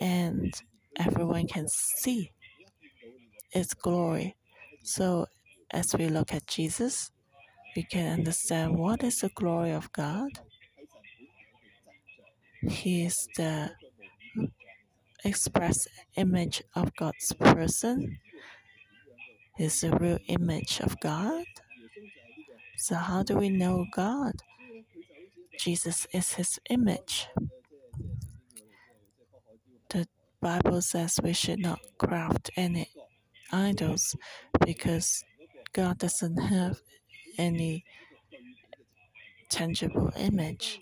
and 0.00 0.52
everyone 0.98 1.46
can 1.46 1.66
see 1.68 2.32
its 3.52 3.74
glory. 3.74 4.36
So, 4.82 5.26
as 5.72 5.94
we 5.94 6.08
look 6.08 6.34
at 6.34 6.46
Jesus, 6.46 7.10
we 7.76 7.84
can 7.84 8.20
understand 8.20 8.76
what 8.76 9.02
is 9.04 9.20
the 9.20 9.30
glory 9.30 9.72
of 9.72 9.92
God. 9.92 10.30
He 12.68 13.04
is 13.06 13.28
the 13.36 13.70
express 15.24 15.86
image 16.16 16.62
of 16.74 16.94
God's 16.96 17.32
person. 17.32 18.18
He's 19.56 19.80
the 19.80 19.92
real 19.96 20.18
image 20.28 20.80
of 20.80 20.98
God. 21.00 21.44
So, 22.76 22.94
how 22.94 23.22
do 23.22 23.36
we 23.36 23.50
know 23.50 23.86
God? 23.94 24.32
Jesus 25.58 26.06
is 26.12 26.32
his 26.34 26.58
image. 26.70 27.28
The 29.90 30.06
Bible 30.40 30.80
says 30.80 31.20
we 31.22 31.34
should 31.34 31.58
not 31.58 31.80
craft 31.98 32.50
any 32.56 32.88
idols 33.52 34.16
because 34.64 35.22
God 35.72 35.98
doesn't 35.98 36.38
have 36.38 36.80
any 37.36 37.84
tangible 39.50 40.12
image. 40.16 40.80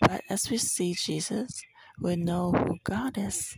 But 0.00 0.22
as 0.28 0.50
we 0.50 0.56
see 0.56 0.94
Jesus, 0.94 1.62
we 2.00 2.16
know 2.16 2.52
who 2.52 2.78
God 2.84 3.18
is. 3.18 3.56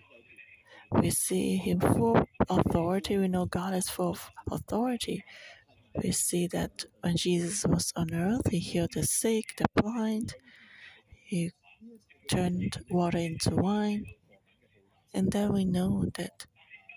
We 0.93 1.11
see 1.11 1.57
Him 1.57 1.81
full 1.81 2.27
authority. 2.49 3.19
We 3.19 3.29
know 3.29 3.47
God 3.47 3.75
is 3.75 3.89
full 3.89 4.11
of 4.11 4.31
authority. 4.51 5.25
We 6.03 6.13
see 6.13 6.47
that 6.49 6.85
when 7.01 7.17
Jesus 7.17 7.65
was 7.67 7.93
on 7.97 8.15
earth, 8.15 8.49
He 8.51 8.59
healed 8.59 8.93
the 8.95 9.05
sick, 9.05 9.57
the 9.57 9.67
blind, 9.75 10.35
He 11.25 11.53
turned 12.29 12.79
water 12.91 13.19
into 13.19 13.51
wine. 13.57 14.05
And 15.15 15.33
then 15.33 15.53
we 15.53 15.65
know 15.65 16.07
that 16.17 16.47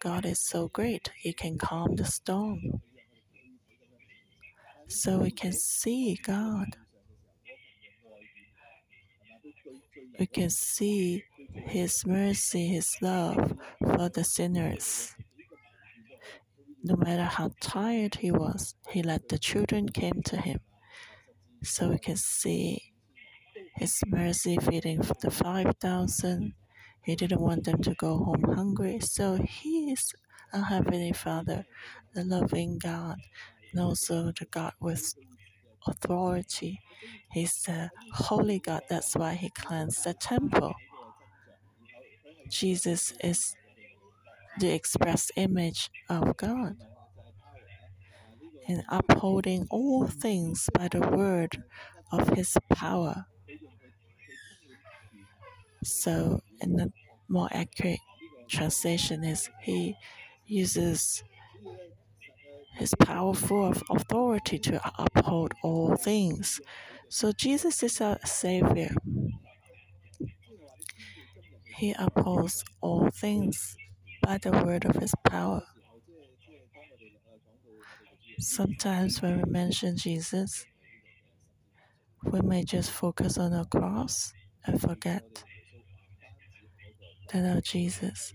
God 0.02 0.26
is 0.26 0.40
so 0.40 0.68
great, 0.68 1.12
He 1.18 1.34
can 1.34 1.58
calm 1.58 1.96
the 1.96 2.06
storm. 2.06 2.82
So 4.88 5.20
we 5.20 5.32
can 5.32 5.54
see 5.54 6.20
God. 6.24 6.76
We 10.20 10.26
can 10.26 10.50
see 10.50 11.24
His 11.54 12.06
mercy, 12.06 12.68
His 12.68 12.96
love 13.02 13.58
for 13.80 14.10
the 14.10 14.24
sinners. 14.24 15.16
No 16.84 16.96
matter 16.96 17.24
how 17.24 17.52
tired 17.60 18.16
he 18.16 18.32
was, 18.32 18.76
he 18.90 19.04
let 19.04 19.28
the 19.28 19.38
children 19.38 19.90
came 19.90 20.22
to 20.24 20.38
him. 20.38 20.60
So 21.62 21.90
we 21.90 22.00
can 22.00 22.16
see 22.16 22.94
his 23.76 24.00
mercy 24.08 24.58
feeding 24.58 25.02
the 25.22 25.30
5,000. 25.30 26.54
He 27.04 27.16
didn't 27.16 27.42
want 27.42 27.66
them 27.66 27.82
to 27.82 27.94
go 27.96 28.18
home 28.18 28.44
hungry. 28.56 29.00
So 29.02 29.36
he 29.36 29.92
is 29.92 30.14
a 30.54 30.64
heavenly 30.64 31.14
Father, 31.14 31.66
the 32.14 32.24
loving 32.24 32.78
God, 32.78 33.18
and 33.72 33.82
also 33.82 34.32
the 34.38 34.46
God 34.50 34.74
with 34.80 35.16
authority. 35.86 36.80
He's 37.32 37.62
the 37.64 37.92
holy 38.14 38.60
God. 38.60 38.84
That's 38.90 39.16
why 39.16 39.34
he 39.34 39.50
cleansed 39.50 40.06
the 40.06 40.14
temple. 40.14 40.76
Jesus 42.48 43.14
is 43.24 43.56
the 44.60 44.74
express 44.74 45.32
image 45.36 45.90
of 46.10 46.38
God 46.38 46.76
and 48.68 48.84
upholding 48.90 49.68
all 49.72 50.08
things 50.08 50.70
by 50.74 50.88
the 50.88 51.00
word 51.00 51.64
of 52.12 52.30
his 52.30 52.56
power. 52.74 53.26
So, 55.84 56.42
in 56.62 56.74
the 56.74 56.92
more 57.28 57.50
accurate 57.52 58.00
translation, 58.50 59.24
is 59.24 59.50
he 59.62 59.96
uses 60.46 61.24
his 62.76 62.94
powerful 63.00 63.74
authority 63.90 64.60
to 64.60 64.82
uphold 64.98 65.54
all 65.64 65.96
things. 65.96 66.60
So, 67.10 67.32
Jesus 67.32 67.82
is 67.82 68.02
our 68.02 68.20
Savior. 68.26 68.92
He 71.80 71.96
upholds 71.98 72.66
all 72.82 73.10
things 73.10 73.78
by 74.22 74.38
the 74.38 74.52
word 74.52 74.84
of 74.84 74.98
his 74.98 75.14
power. 75.26 75.64
Sometimes 78.38 79.22
when 79.22 79.38
we 79.38 79.50
mention 79.50 79.96
Jesus, 79.96 80.66
we 82.26 82.42
may 82.42 82.66
just 82.66 82.92
focus 82.92 83.38
on 83.38 83.52
the 83.52 83.64
cross 83.64 84.34
and 84.66 84.82
forget 84.82 85.46
that 87.32 87.56
our 87.56 87.62
Jesus 87.62 88.34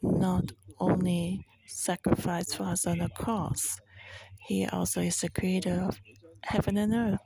not 0.00 0.50
only 0.80 1.44
sacrificed 1.66 2.56
for 2.56 2.62
us 2.62 2.86
on 2.86 3.00
the 3.00 3.10
cross, 3.10 3.78
He 4.46 4.64
also 4.64 5.02
is 5.02 5.20
the 5.20 5.28
creator 5.28 5.86
of 5.86 6.00
heaven 6.44 6.78
and 6.78 6.94
earth, 6.94 7.20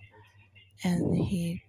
and 0.82 1.16
He 1.16 1.62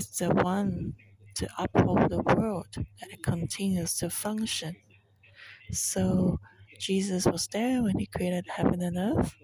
is 0.00 0.08
the 0.18 0.30
one 0.30 0.94
to 1.34 1.48
uphold 1.58 2.10
the 2.10 2.22
world 2.22 2.66
that 2.74 3.22
continues 3.22 3.94
to 3.98 4.08
function. 4.08 4.76
So 5.72 6.38
Jesus 6.78 7.26
was 7.26 7.46
there 7.48 7.82
when 7.82 7.98
He 7.98 8.06
created 8.06 8.46
heaven 8.48 8.80
and 8.80 8.96
earth, 8.96 9.34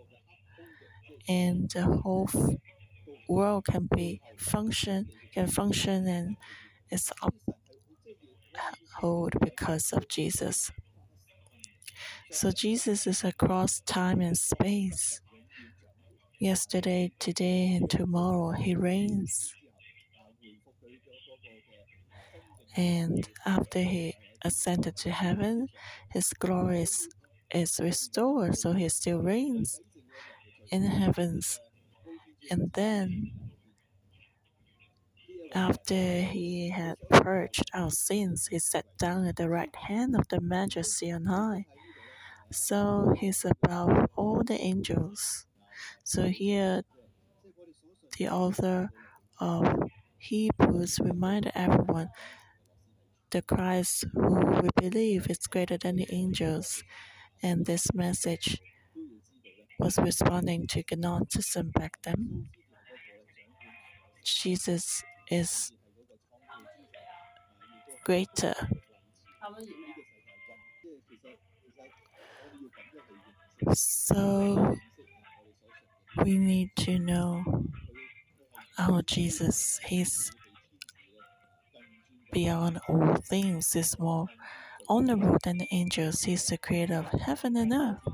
and 1.29 1.71
the 1.71 1.83
whole 1.83 2.29
world 3.29 3.65
can 3.67 3.89
be 3.95 4.21
function 4.37 5.09
can 5.35 5.47
function 5.49 6.07
and 6.07 6.37
is 6.91 7.13
upheld 8.97 9.33
because 9.41 9.93
of 9.93 10.09
Jesus. 10.09 10.73
So 12.31 12.51
Jesus 12.51 13.07
is 13.07 13.25
across 13.25 13.81
time 13.81 14.21
and 14.21 14.37
space. 14.39 15.21
Yesterday, 16.39 17.13
today, 17.19 17.75
and 17.77 17.89
tomorrow, 17.91 18.53
He 18.53 18.75
reigns. 18.75 19.55
And 22.77 23.27
after 23.47 23.81
He 23.81 24.15
ascended 24.45 24.97
to 24.99 25.11
heaven, 25.11 25.69
His 26.11 26.33
glory 26.35 26.83
is, 26.83 27.09
is 27.51 27.81
restored, 27.83 28.57
so 28.57 28.73
He 28.73 28.89
still 28.89 29.21
reigns 29.23 29.81
in 30.71 30.83
the 30.83 30.89
heavens. 30.89 31.59
And 32.51 32.71
then, 32.75 33.33
after 35.55 35.95
He 36.21 36.69
had 36.69 36.97
purged 37.11 37.71
our 37.73 37.91
sins, 37.91 38.49
He 38.49 38.59
sat 38.59 38.85
down 38.99 39.27
at 39.27 39.37
the 39.37 39.49
right 39.49 39.75
hand 39.75 40.15
of 40.15 40.29
the 40.29 40.41
Majesty 40.41 41.11
on 41.11 41.25
high. 41.25 41.65
So 42.53 43.15
He's 43.19 43.45
above 43.45 44.07
all 44.17 44.43
the 44.45 44.61
angels. 44.61 45.47
So 46.05 46.25
here, 46.25 46.83
uh, 46.85 46.97
the 48.19 48.29
author 48.29 48.91
of 49.41 49.67
Hebrews 50.19 50.99
reminded 51.01 51.53
everyone 51.55 52.09
the 53.31 53.43
Christ 53.43 54.05
who 54.15 54.61
we 54.63 54.69
believe 54.77 55.29
is 55.29 55.39
greater 55.47 55.77
than 55.77 55.97
the 55.97 56.07
angels. 56.11 56.83
And 57.43 57.67
this 57.67 57.93
message 57.95 58.61
was 59.79 59.99
responding 59.99 60.67
to 60.69 60.83
Gnosticism 60.91 61.71
back 61.71 61.99
then. 62.03 62.49
Jesus 64.25 65.05
is 65.31 65.73
greater. 68.05 68.55
So 73.73 74.77
we 76.25 76.39
need 76.39 76.71
to 76.77 76.99
know 76.99 77.45
our 78.79 79.03
Jesus. 79.03 79.81
He's 79.87 80.33
beyond 82.37 82.79
all 82.87 83.15
things, 83.15 83.75
is 83.75 83.99
more 83.99 84.27
honorable 84.91 85.39
than 85.43 85.57
the 85.57 85.69
angels. 85.73 86.21
He's 86.21 86.45
the 86.45 86.59
creator 86.59 86.97
of 86.97 87.21
heaven 87.21 87.57
and 87.57 87.73
earth. 87.73 88.07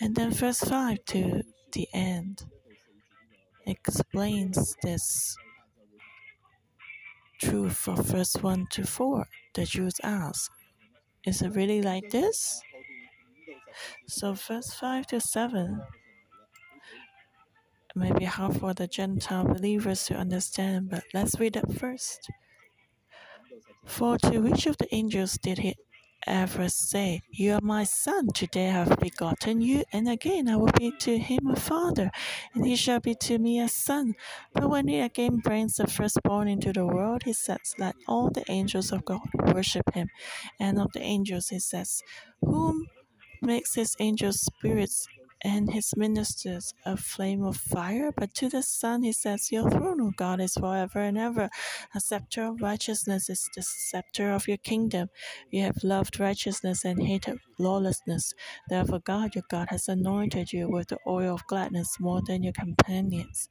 And 0.00 0.16
then 0.16 0.30
verse 0.30 0.60
5 0.60 1.04
to 1.12 1.42
the 1.72 1.86
end 1.92 2.46
explains 3.66 4.74
this 4.82 5.36
truth 7.38 7.76
from 7.76 8.02
verse 8.02 8.34
1 8.40 8.68
to 8.70 8.86
4. 8.86 9.26
The 9.52 9.66
Jews 9.66 10.00
ask, 10.02 10.50
Is 11.26 11.42
it 11.42 11.54
really 11.54 11.82
like 11.82 12.08
this? 12.08 12.62
So, 14.06 14.32
verse 14.32 14.72
5 14.72 15.08
to 15.08 15.20
7 15.20 15.82
may 17.94 18.12
be 18.12 18.24
hard 18.24 18.58
for 18.58 18.72
the 18.72 18.86
Gentile 18.86 19.44
believers 19.44 20.06
to 20.06 20.14
understand, 20.14 20.88
but 20.88 21.04
let's 21.12 21.38
read 21.38 21.56
it 21.56 21.70
first. 21.78 22.30
For 23.86 24.18
to 24.18 24.40
which 24.40 24.66
of 24.66 24.76
the 24.78 24.94
angels 24.94 25.38
did 25.38 25.58
he 25.58 25.74
ever 26.26 26.68
say, 26.68 27.22
You 27.30 27.54
are 27.54 27.60
my 27.62 27.84
son, 27.84 28.28
today 28.34 28.68
I 28.68 28.84
have 28.84 28.98
begotten 28.98 29.60
you, 29.60 29.84
and 29.92 30.08
again 30.08 30.48
I 30.48 30.56
will 30.56 30.72
be 30.78 30.92
to 31.00 31.18
him 31.18 31.46
a 31.46 31.56
father, 31.56 32.10
and 32.52 32.66
he 32.66 32.76
shall 32.76 33.00
be 33.00 33.14
to 33.14 33.38
me 33.38 33.60
a 33.60 33.68
son. 33.68 34.14
But 34.52 34.68
when 34.68 34.88
he 34.88 35.00
again 35.00 35.38
brings 35.38 35.76
the 35.76 35.86
firstborn 35.86 36.48
into 36.48 36.72
the 36.72 36.84
world, 36.84 37.22
he 37.24 37.32
says, 37.32 37.74
Let 37.78 37.94
all 38.06 38.30
the 38.30 38.44
angels 38.50 38.92
of 38.92 39.04
God 39.04 39.28
worship 39.54 39.94
him. 39.94 40.08
And 40.60 40.78
of 40.78 40.92
the 40.92 41.02
angels, 41.02 41.48
he 41.48 41.60
says, 41.60 42.02
Whom 42.42 42.86
makes 43.40 43.74
his 43.74 43.94
angels 44.00 44.40
spirits 44.40 45.06
and 45.46 45.72
his 45.72 45.96
ministers 45.96 46.74
a 46.84 46.96
flame 46.96 47.44
of 47.44 47.56
fire. 47.56 48.10
But 48.16 48.34
to 48.34 48.48
the 48.48 48.62
Son 48.62 49.04
he 49.04 49.12
says, 49.12 49.52
Your 49.52 49.70
throne, 49.70 50.00
O 50.00 50.12
God, 50.16 50.40
is 50.40 50.54
forever 50.54 50.98
and 50.98 51.16
ever. 51.16 51.48
A 51.94 52.00
scepter 52.00 52.46
of 52.46 52.60
righteousness 52.60 53.30
is 53.30 53.48
the 53.54 53.62
scepter 53.62 54.32
of 54.32 54.48
your 54.48 54.56
kingdom. 54.58 55.08
You 55.52 55.62
have 55.62 55.84
loved 55.84 56.18
righteousness 56.18 56.84
and 56.84 57.00
hated 57.00 57.38
lawlessness. 57.60 58.34
Therefore, 58.68 58.98
God, 58.98 59.36
your 59.36 59.44
God, 59.48 59.68
has 59.70 59.88
anointed 59.88 60.52
you 60.52 60.68
with 60.68 60.88
the 60.88 60.98
oil 61.06 61.34
of 61.34 61.46
gladness 61.46 61.96
more 62.00 62.22
than 62.26 62.42
your 62.42 62.54
companions. 62.54 63.48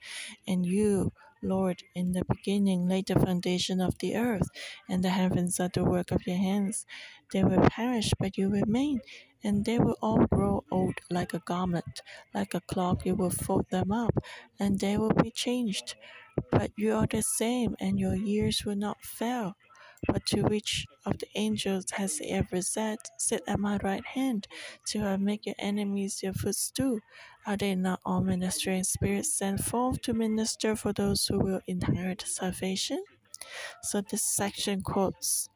And 0.47 0.65
you, 0.65 1.13
Lord, 1.41 1.83
in 1.95 2.11
the 2.13 2.23
beginning 2.25 2.87
laid 2.87 3.07
the 3.07 3.19
foundation 3.19 3.79
of 3.81 3.97
the 3.99 4.15
earth, 4.15 4.49
and 4.89 5.03
the 5.03 5.09
heavens 5.09 5.59
are 5.59 5.69
the 5.73 5.83
work 5.83 6.11
of 6.11 6.25
your 6.27 6.37
hands. 6.37 6.85
They 7.31 7.43
will 7.43 7.67
perish, 7.69 8.11
but 8.19 8.37
you 8.37 8.49
remain 8.49 9.01
and 9.43 9.63
they 9.65 9.77
will 9.79 9.97
all 10.01 10.25
grow 10.25 10.63
old 10.71 10.95
like 11.09 11.33
a 11.33 11.39
garment, 11.39 12.01
like 12.33 12.53
a 12.53 12.61
cloak. 12.61 13.05
You 13.05 13.15
will 13.15 13.29
fold 13.29 13.69
them 13.69 13.91
up, 13.91 14.13
and 14.59 14.79
they 14.79 14.97
will 14.97 15.13
be 15.13 15.29
changed. 15.31 15.95
But 16.51 16.71
you 16.77 16.93
are 16.95 17.07
the 17.07 17.21
same, 17.21 17.75
and 17.79 17.99
your 17.99 18.15
years 18.15 18.65
will 18.65 18.75
not 18.75 19.03
fail. 19.03 19.55
But 20.07 20.25
to 20.27 20.41
which 20.43 20.85
of 21.05 21.19
the 21.19 21.27
angels 21.35 21.85
has 21.91 22.17
he 22.17 22.29
ever 22.31 22.61
said, 22.61 22.97
Sit 23.17 23.43
at 23.47 23.59
my 23.59 23.77
right 23.83 24.05
hand, 24.05 24.47
till 24.85 25.05
I 25.05 25.17
make 25.17 25.45
your 25.45 25.55
enemies 25.59 26.23
your 26.23 26.33
footstool? 26.33 26.99
Are 27.47 27.57
they 27.57 27.75
not 27.75 27.99
all 28.05 28.21
ministering 28.21 28.83
spirits 28.83 29.37
sent 29.37 29.63
forth 29.63 30.01
to 30.01 30.13
minister 30.13 30.75
for 30.75 30.93
those 30.93 31.27
who 31.27 31.39
will 31.39 31.61
inherit 31.67 32.23
salvation? 32.25 33.03
So 33.83 34.01
this 34.01 34.23
section 34.23 34.81
quotes 34.81 35.49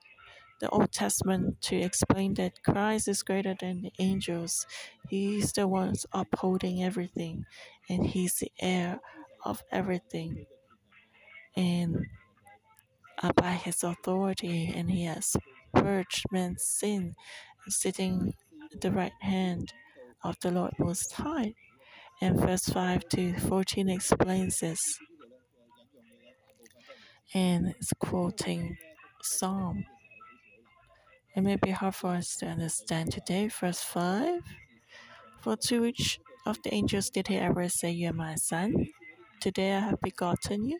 the 0.60 0.69
Old 0.69 0.91
Testament 0.91 1.62
to 1.62 1.78
explain 1.78 2.36
that 2.36 2.63
Christ 2.63 3.08
is 3.08 3.23
greater 3.23 3.56
than 3.60 3.82
the 3.82 3.91
angels. 3.97 4.67
He's 5.10 5.52
the 5.54 5.67
one 5.67 5.95
upholding 6.13 6.84
everything, 6.84 7.45
and 7.89 8.06
He's 8.06 8.36
the 8.36 8.52
heir 8.60 8.99
of 9.43 9.63
everything. 9.71 10.45
And 11.56 12.06
by 13.36 13.54
His 13.54 13.84
authority, 13.84 14.71
and 14.75 14.91
He 14.91 15.06
has 15.06 15.36
purged 15.73 16.25
man's 16.32 16.63
sin, 16.63 17.15
sitting 17.67 18.34
at 18.71 18.82
the 18.82 18.91
right 18.91 19.13
hand 19.21 19.73
of 20.23 20.36
the 20.41 20.52
Lord 20.52 20.73
Most 20.78 21.13
High. 21.13 21.56
And 22.21 22.39
verse 22.39 22.65
5 22.65 23.08
to 23.10 23.34
14 23.39 23.89
explains 23.89 24.60
this. 24.60 24.79
And 27.34 27.67
it's 27.67 27.93
quoting 27.99 28.77
Psalm 29.21 29.86
it 31.36 31.41
may 31.41 31.58
be 31.58 31.71
hard 31.71 31.95
for 31.95 32.10
us 32.10 32.36
to 32.39 32.47
understand 32.47 33.12
today. 33.13 33.47
Verse 33.47 33.79
5 33.79 34.41
For 35.39 35.55
to 35.67 35.82
which 35.82 36.19
of 36.45 36.58
the 36.63 36.73
angels 36.73 37.10
did 37.10 37.27
he 37.27 37.38
ever 37.38 37.69
say, 37.69 37.91
You 37.91 38.10
are 38.10 38.13
my 38.13 38.36
son? 38.36 38.88
Today 39.39 39.75
I 39.75 39.79
have 39.79 40.01
begotten 40.01 40.65
you? 40.65 40.79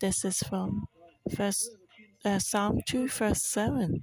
This 0.00 0.24
is 0.24 0.38
from 0.38 0.86
uh, 1.38 2.38
Psalm 2.38 2.80
2, 2.86 3.08
verse 3.08 3.42
7. 3.50 4.00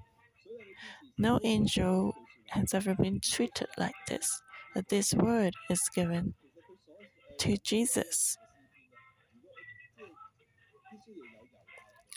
No 1.18 1.40
angel 1.44 2.14
has 2.50 2.74
ever 2.74 2.94
been 2.94 3.20
treated 3.20 3.70
like 3.78 3.96
this, 4.08 4.28
but 4.76 4.90
this 4.90 5.14
word 5.14 5.54
is 5.72 5.82
given 5.96 6.36
to 7.40 7.58
Jesus. 7.58 8.38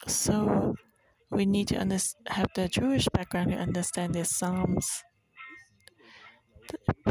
So 0.07 0.75
we 1.31 1.47
need 1.47 1.69
to 1.69 1.79
have 2.29 2.49
the 2.55 2.69
Jewish 2.69 3.09
background 3.13 3.51
to 3.51 3.57
understand 3.57 4.15
the 4.15 4.25
Psalms. 4.25 5.03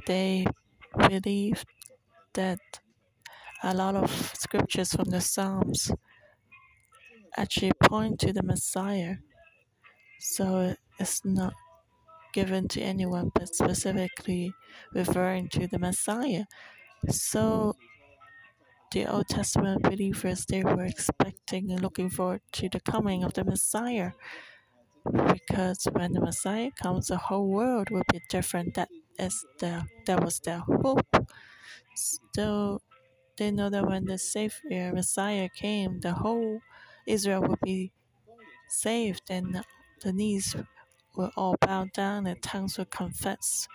They 0.05 0.45
believe 0.97 1.65
that 2.33 2.59
a 3.63 3.73
lot 3.73 3.95
of 3.95 4.11
scriptures 4.37 4.93
from 4.93 5.09
the 5.09 5.21
Psalms 5.21 5.91
actually 7.37 7.71
point 7.83 8.19
to 8.19 8.31
the 8.31 8.43
Messiah. 8.43 9.15
So 10.19 10.75
it's 10.99 11.25
not 11.25 11.53
given 12.33 12.67
to 12.69 12.81
anyone, 12.81 13.31
but 13.33 13.53
specifically 13.53 14.53
referring 14.93 15.49
to 15.49 15.67
the 15.67 15.79
Messiah. 15.79 16.45
So 17.09 17.75
the 18.95 19.05
Old 19.08 19.27
Testament 19.27 19.84
believers 19.84 20.45
they 20.45 20.63
were 20.63 20.86
expecting 20.86 21.69
and 21.69 21.81
looking 21.81 22.10
forward 22.10 22.39
to 22.53 22.69
the 22.69 22.79
coming 22.79 23.25
of 23.25 23.34
the 23.34 23.43
Messiah. 23.43 24.12
Because 25.12 25.86
when 25.91 26.13
the 26.13 26.21
Messiah 26.21 26.71
comes, 26.81 27.08
the 27.08 27.17
whole 27.17 27.49
world 27.49 27.89
will 27.89 28.05
be 28.10 28.21
different. 28.29 28.75
That 28.75 28.88
is 29.19 29.45
the 29.60 29.84
that 30.05 30.23
was 30.23 30.39
their 30.39 30.60
hope. 30.60 31.13
So 32.34 32.79
they 33.38 33.51
know 33.51 33.69
that 33.69 33.86
when 33.86 34.05
the 34.05 34.17
Savior 34.17 34.93
Messiah 34.93 35.49
came, 35.49 35.99
the 35.99 36.13
whole 36.13 36.62
Israel 37.05 37.41
would 37.41 37.60
be 37.60 37.91
saved, 38.69 39.23
and 39.29 39.62
the 40.03 40.13
knees 40.13 40.55
will 41.17 41.31
all 41.36 41.58
bow 41.60 41.88
down, 41.93 42.27
and 42.27 42.41
tongues 42.41 42.77
will 42.77 42.86
confess, 42.86 43.67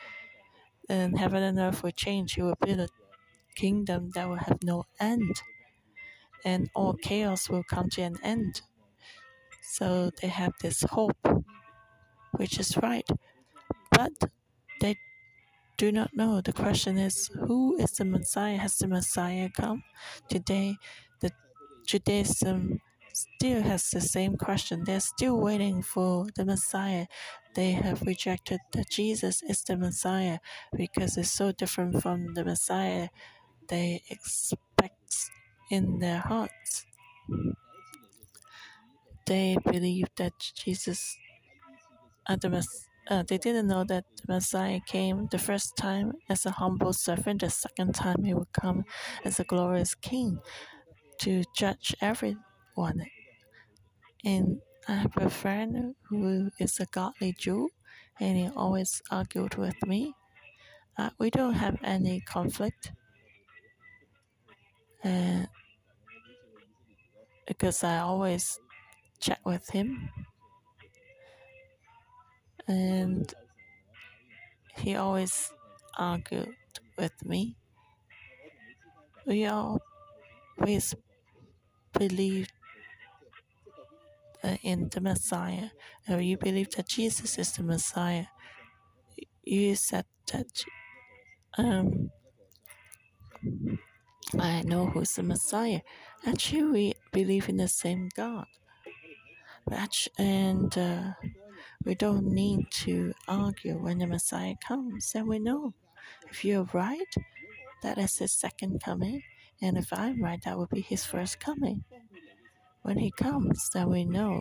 and 0.88 1.18
heaven 1.18 1.42
and 1.42 1.58
earth 1.58 1.82
will 1.82 1.90
change. 1.92 2.32
He 2.36 2.42
will 2.42 2.56
build 2.64 2.80
a 2.80 2.88
kingdom 3.54 4.10
that 4.14 4.28
will 4.28 4.36
have 4.36 4.62
no 4.62 4.84
end, 4.98 5.42
and 6.44 6.70
all 6.74 6.94
chaos 6.94 7.48
will 7.48 7.64
come 7.64 7.88
to 7.90 8.02
an 8.02 8.16
end. 8.22 8.62
So 9.62 10.10
they 10.20 10.28
have 10.28 10.52
this 10.60 10.82
hope, 10.82 11.18
which 12.32 12.58
is 12.58 12.76
right. 12.76 13.08
But 13.90 14.12
they 14.80 14.96
do 15.76 15.92
not 15.92 16.10
know. 16.14 16.40
The 16.40 16.52
question 16.52 16.98
is 16.98 17.28
who 17.46 17.76
is 17.76 17.92
the 17.92 18.04
Messiah? 18.04 18.56
Has 18.56 18.78
the 18.78 18.88
Messiah 18.88 19.48
come? 19.54 19.82
Today, 20.28 20.76
the 21.20 21.30
Judaism 21.86 22.80
still 23.12 23.62
has 23.62 23.90
the 23.90 24.00
same 24.00 24.36
question. 24.36 24.84
They're 24.84 25.00
still 25.00 25.40
waiting 25.40 25.82
for 25.82 26.26
the 26.36 26.44
Messiah. 26.44 27.06
They 27.54 27.72
have 27.72 28.02
rejected 28.02 28.60
that 28.72 28.90
Jesus 28.90 29.42
is 29.42 29.62
the 29.62 29.76
Messiah 29.76 30.38
because 30.76 31.16
it's 31.16 31.32
so 31.32 31.52
different 31.52 32.02
from 32.02 32.34
the 32.34 32.44
Messiah 32.44 33.08
they 33.70 34.02
expect 34.10 35.30
in 35.70 36.00
their 36.00 36.18
hearts. 36.18 36.84
They 39.26 39.56
believe 39.64 40.08
that 40.16 40.32
Jesus, 40.56 41.16
uh, 42.26 42.36
the 42.36 42.66
uh, 43.08 43.22
they 43.26 43.38
didn't 43.38 43.68
know 43.68 43.84
that 43.84 44.04
the 44.16 44.34
Messiah 44.34 44.80
came 44.86 45.28
the 45.30 45.38
first 45.38 45.76
time 45.76 46.12
as 46.28 46.44
a 46.44 46.50
humble 46.50 46.92
servant, 46.92 47.40
the 47.40 47.50
second 47.50 47.94
time 47.94 48.24
he 48.24 48.34
would 48.34 48.52
come 48.52 48.84
as 49.24 49.40
a 49.40 49.44
glorious 49.44 49.94
king 49.94 50.38
to 51.18 51.44
judge 51.54 51.94
everyone. 52.00 53.06
And 54.24 54.60
I 54.88 54.94
have 54.94 55.16
a 55.16 55.30
friend 55.30 55.94
who 56.08 56.50
is 56.58 56.78
a 56.80 56.86
godly 56.86 57.34
Jew, 57.38 57.70
and 58.18 58.36
he 58.36 58.50
always 58.56 59.02
argued 59.10 59.54
with 59.54 59.76
me. 59.86 60.14
Uh, 60.98 61.10
we 61.18 61.30
don't 61.30 61.54
have 61.54 61.78
any 61.82 62.20
conflict 62.20 62.92
and 65.02 65.48
because 67.46 67.82
I 67.84 67.98
always 67.98 68.58
chat 69.20 69.40
with 69.44 69.68
him 69.70 70.08
and 72.68 73.32
he 74.76 74.96
always 74.96 75.52
argued 75.98 76.54
with 76.96 77.24
me. 77.24 77.56
We 79.26 79.46
always 79.46 80.94
believed 81.92 82.52
in 84.62 84.88
the 84.88 85.00
Messiah. 85.00 85.70
Or 86.08 86.20
you 86.20 86.36
believe 86.36 86.70
that 86.72 86.88
Jesus 86.88 87.38
is 87.38 87.52
the 87.52 87.62
Messiah. 87.62 88.26
You 89.44 89.74
said 89.74 90.06
that 90.32 90.64
um, 91.58 92.10
I 94.38 94.62
know 94.62 94.86
who's 94.86 95.12
the 95.12 95.22
Messiah. 95.22 95.80
Actually, 96.26 96.70
we 96.70 96.94
believe 97.12 97.48
in 97.48 97.56
the 97.56 97.68
same 97.68 98.08
God. 98.16 98.46
And 100.18 100.76
uh, 100.76 101.12
we 101.84 101.94
don't 101.94 102.26
need 102.26 102.70
to 102.84 103.12
argue 103.28 103.78
when 103.78 103.98
the 103.98 104.06
Messiah 104.06 104.54
comes. 104.66 105.12
And 105.14 105.28
we 105.28 105.38
know 105.38 105.74
if 106.30 106.44
you're 106.44 106.68
right, 106.72 107.14
that 107.82 107.98
is 107.98 108.18
his 108.18 108.32
second 108.32 108.82
coming. 108.82 109.22
And 109.62 109.76
if 109.76 109.92
I'm 109.92 110.22
right, 110.22 110.40
that 110.44 110.56
will 110.56 110.68
be 110.72 110.80
his 110.80 111.04
first 111.04 111.40
coming. 111.40 111.84
When 112.82 112.98
he 112.98 113.10
comes, 113.10 113.70
then 113.70 113.90
we 113.90 114.04
know 114.04 114.40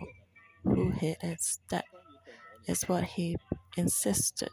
who 0.64 0.90
he 0.90 1.16
is. 1.22 1.60
That 1.70 1.84
is 2.66 2.82
what 2.88 3.04
he 3.04 3.36
insisted. 3.76 4.52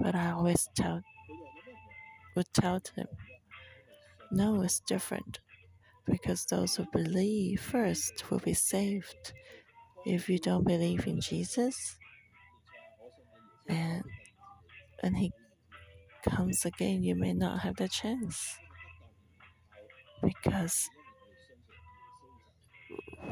But 0.00 0.14
I 0.14 0.32
always 0.32 0.68
tell 0.74 1.02
would 2.36 2.52
tell 2.54 2.80
him, 2.94 3.08
no, 4.30 4.62
it's 4.62 4.80
different. 4.80 5.40
Because 6.06 6.44
those 6.46 6.76
who 6.76 6.86
believe 6.92 7.60
first 7.60 8.30
will 8.30 8.38
be 8.38 8.54
saved. 8.54 9.32
If 10.06 10.28
you 10.28 10.38
don't 10.38 10.66
believe 10.66 11.06
in 11.06 11.20
Jesus, 11.20 11.98
and 13.68 14.02
when 15.00 15.14
he 15.14 15.32
comes 16.24 16.64
again, 16.64 17.02
you 17.02 17.14
may 17.14 17.34
not 17.34 17.60
have 17.60 17.76
the 17.76 17.88
chance. 17.88 18.56
Because 20.22 20.88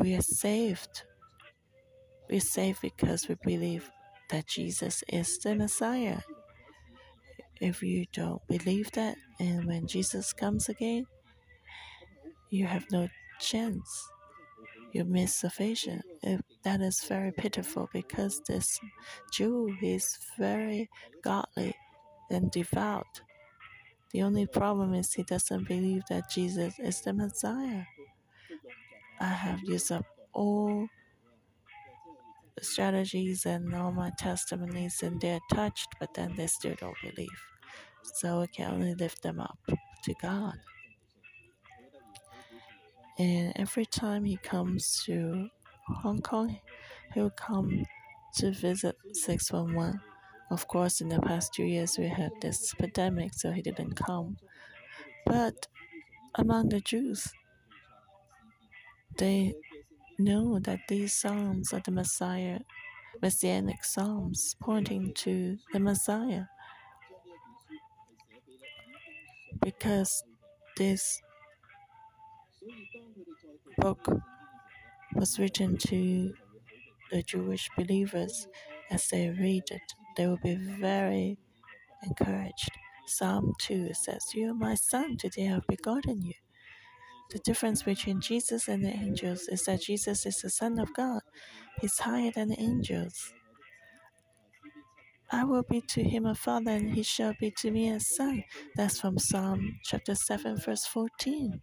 we 0.01 0.15
are 0.15 0.23
saved. 0.23 1.03
We're 2.29 2.41
saved 2.41 2.81
because 2.83 3.29
we 3.29 3.37
believe 3.43 3.91
that 4.31 4.47
Jesus 4.47 5.03
is 5.09 5.39
the 5.39 5.55
Messiah. 5.55 6.21
If 7.61 7.83
you 7.83 8.05
don't 8.12 8.47
believe 8.49 8.90
that, 8.92 9.16
and 9.40 9.64
when 9.64 9.87
Jesus 9.87 10.33
comes 10.33 10.69
again, 10.69 11.07
you 12.51 12.66
have 12.66 12.85
no 12.90 13.09
chance. 13.40 14.11
You 14.92 15.05
miss 15.05 15.35
salvation. 15.35 16.03
If 16.23 16.40
that 16.64 16.81
is 16.81 17.05
very 17.05 17.33
pitiful 17.33 17.88
because 17.92 18.40
this 18.47 18.79
Jew 19.33 19.75
is 19.83 20.19
very 20.38 20.88
godly 21.23 21.75
and 22.31 22.51
devout. 22.51 23.21
The 24.12 24.23
only 24.23 24.47
problem 24.47 24.95
is 24.95 25.12
he 25.12 25.23
doesn't 25.23 25.69
believe 25.69 26.03
that 26.09 26.31
Jesus 26.31 26.79
is 26.79 27.01
the 27.03 27.12
Messiah. 27.12 27.85
I 29.21 29.29
have 29.29 29.61
used 29.64 29.92
up 29.92 30.05
all 30.33 30.88
strategies 32.61 33.47
and 33.47 33.75
all 33.75 33.92
my 33.92 34.11
testimonies, 34.19 35.03
and 35.03 35.21
they're 35.21 35.40
touched, 35.53 35.88
but 36.01 36.14
then 36.14 36.35
they 36.37 36.47
still 36.47 36.75
don't 36.81 36.97
believe. 37.03 37.29
So 38.03 38.40
I 38.42 38.47
can 38.47 38.73
only 38.73 38.95
lift 38.95 39.23
them 39.23 39.40
up 39.40 39.59
to 40.05 40.14
God. 40.23 40.55
And 43.19 43.53
every 43.57 43.87
time 43.87 44.25
he 44.25 44.37
comes 44.37 45.03
to 45.07 45.49
Hong 45.88 46.21
Kong, 46.21 46.59
he'll 47.14 47.31
come 47.31 47.85
to 48.37 48.53
visit 48.53 48.97
611. 49.12 50.01
Of 50.51 50.69
course, 50.69 51.01
in 51.01 51.09
the 51.09 51.21
past 51.21 51.55
two 51.55 51.64
years, 51.64 51.99
we 51.99 52.07
had 52.09 52.31
this 52.40 52.75
pandemic, 52.75 53.35
so 53.35 53.51
he 53.51 53.62
didn't 53.62 53.95
come. 53.95 54.37
But 55.25 55.66
among 56.37 56.69
the 56.69 56.81
Jews, 56.81 57.33
they 59.16 59.55
know 60.19 60.59
that 60.61 60.81
these 60.89 61.15
psalms 61.15 61.73
are 61.73 61.81
the 61.81 61.91
Messiah, 61.91 62.61
messianic 63.23 63.85
psalms 63.85 64.57
pointing 64.61 65.13
to 65.15 65.59
the 65.73 65.81
Messiah. 65.81 66.45
Because 69.61 70.23
this 70.77 71.21
book 73.79 74.07
was 75.15 75.39
written 75.39 75.77
to 75.79 76.33
the 77.11 77.23
Jewish 77.23 77.69
believers 77.77 78.49
as 78.91 79.09
they 79.09 79.31
read 79.31 79.65
it, 79.71 79.95
they 80.17 80.27
will 80.27 80.39
be 80.43 80.55
very 80.55 81.39
encouraged. 82.05 82.71
Psalm 83.07 83.53
2 83.61 83.95
says, 83.95 84.35
You 84.35 84.51
are 84.51 84.55
my 84.55 84.75
son, 84.75 85.17
today 85.17 85.49
I 85.49 85.55
have 85.55 85.67
begotten 85.67 86.23
you. 86.23 86.35
The 87.31 87.39
difference 87.41 87.83
between 87.83 88.21
Jesus 88.21 88.69
and 88.69 88.85
the 88.85 88.91
angels 88.91 89.49
is 89.49 89.65
that 89.65 89.83
Jesus 89.83 90.27
is 90.27 90.39
the 90.41 90.51
Son 90.51 90.79
of 90.79 90.95
God. 90.95 91.21
He's 91.81 91.99
higher 91.99 92.31
than 92.31 92.49
the 92.49 92.61
angels. 92.61 93.33
I 95.31 95.45
will 95.45 95.65
be 95.69 95.81
to 95.81 96.03
him 96.05 96.25
a 96.25 96.35
father, 96.35 96.71
and 96.71 96.95
he 96.95 97.03
shall 97.03 97.35
be 97.41 97.51
to 97.59 97.71
me 97.73 97.91
a 97.91 97.99
son. 97.99 98.45
That's 98.77 99.01
from 99.01 99.19
Psalm 99.19 99.81
chapter 99.83 100.15
7, 100.15 100.59
verse 100.59 100.87
14. 100.87 101.61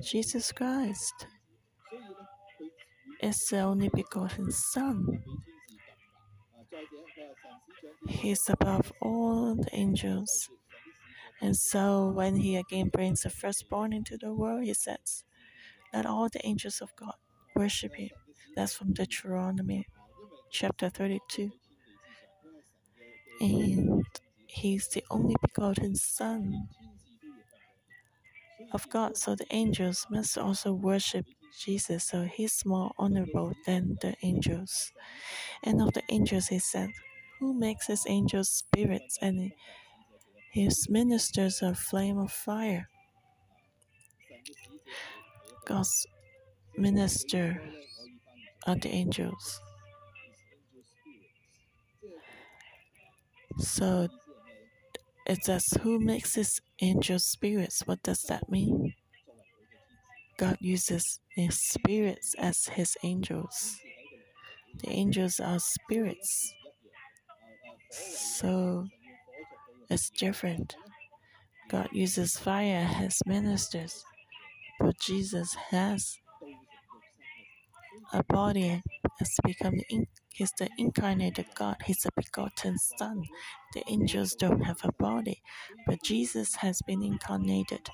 Jesus 0.00 0.52
Christ 0.52 1.26
is 3.20 3.46
the 3.48 3.60
only 3.60 3.88
begotten 3.88 4.52
Son. 4.52 5.22
He's 8.06 8.48
above 8.48 8.92
all 9.02 9.56
the 9.56 9.68
angels. 9.72 10.48
And 11.40 11.56
so 11.56 12.08
when 12.10 12.36
he 12.36 12.56
again 12.56 12.88
brings 12.88 13.22
the 13.22 13.30
firstborn 13.30 13.92
into 13.92 14.16
the 14.16 14.32
world, 14.32 14.64
he 14.64 14.74
says, 14.74 15.24
Let 15.94 16.06
all 16.06 16.28
the 16.28 16.46
angels 16.46 16.80
of 16.80 16.94
God 16.96 17.14
worship 17.56 17.94
him. 17.96 18.10
That's 18.56 18.74
from 18.74 18.88
the 18.88 19.06
Deuteronomy 19.06 19.86
chapter 20.50 20.90
32. 20.90 21.52
And 23.40 24.04
he's 24.46 24.88
the 24.88 25.04
only 25.10 25.36
begotten 25.42 25.94
Son 25.94 26.68
of 28.72 28.88
God. 28.90 29.16
So 29.16 29.34
the 29.34 29.46
angels 29.50 30.06
must 30.10 30.36
also 30.38 30.72
worship 30.72 31.26
Jesus. 31.58 32.04
So 32.04 32.22
he's 32.24 32.64
more 32.64 32.92
honorable 32.98 33.52
than 33.66 33.98
the 34.00 34.14
angels. 34.22 34.92
And 35.64 35.80
of 35.80 35.92
the 35.94 36.02
angels, 36.10 36.48
he 36.48 36.58
said, 36.58 36.90
Who 37.40 37.54
makes 37.54 37.86
his 37.86 38.04
angels 38.08 38.48
spirits 38.50 39.18
and 39.20 39.52
his 40.52 40.88
ministers 40.88 41.62
a 41.62 41.74
flame 41.74 42.18
of 42.18 42.32
fire? 42.32 42.88
God's 45.66 46.06
minister 46.76 47.60
are 48.66 48.76
the 48.76 48.88
angels. 48.88 49.60
So 53.58 54.08
it 55.26 55.44
says, 55.44 55.68
Who 55.82 55.98
makes 55.98 56.34
his 56.34 56.60
angels 56.80 57.26
spirits? 57.26 57.82
What 57.86 58.02
does 58.02 58.22
that 58.22 58.48
mean? 58.50 58.94
God 60.38 60.56
uses 60.60 61.20
his 61.30 61.60
spirits 61.60 62.34
as 62.38 62.66
his 62.66 62.96
angels. 63.02 63.76
The 64.82 64.90
angels 64.90 65.40
are 65.40 65.58
spirits. 65.58 66.54
So 67.90 68.86
it's 69.90 70.10
different. 70.10 70.76
God 71.68 71.88
uses 71.92 72.38
fire 72.38 72.88
as 73.00 73.20
ministers, 73.26 74.04
but 74.80 74.98
Jesus 74.98 75.54
has 75.70 76.18
a 78.12 78.22
body 78.24 78.82
has 79.18 79.34
become 79.44 79.74
he's 80.32 80.52
the 80.58 80.68
incarnated 80.78 81.46
God. 81.54 81.76
He's 81.84 82.06
a 82.06 82.10
begotten 82.16 82.78
Son. 82.78 83.22
The 83.74 83.82
angels 83.88 84.34
don't 84.34 84.62
have 84.62 84.80
a 84.84 84.92
body, 84.92 85.42
but 85.86 86.02
Jesus 86.02 86.54
has 86.56 86.80
been 86.82 87.02
incarnated. 87.02 87.88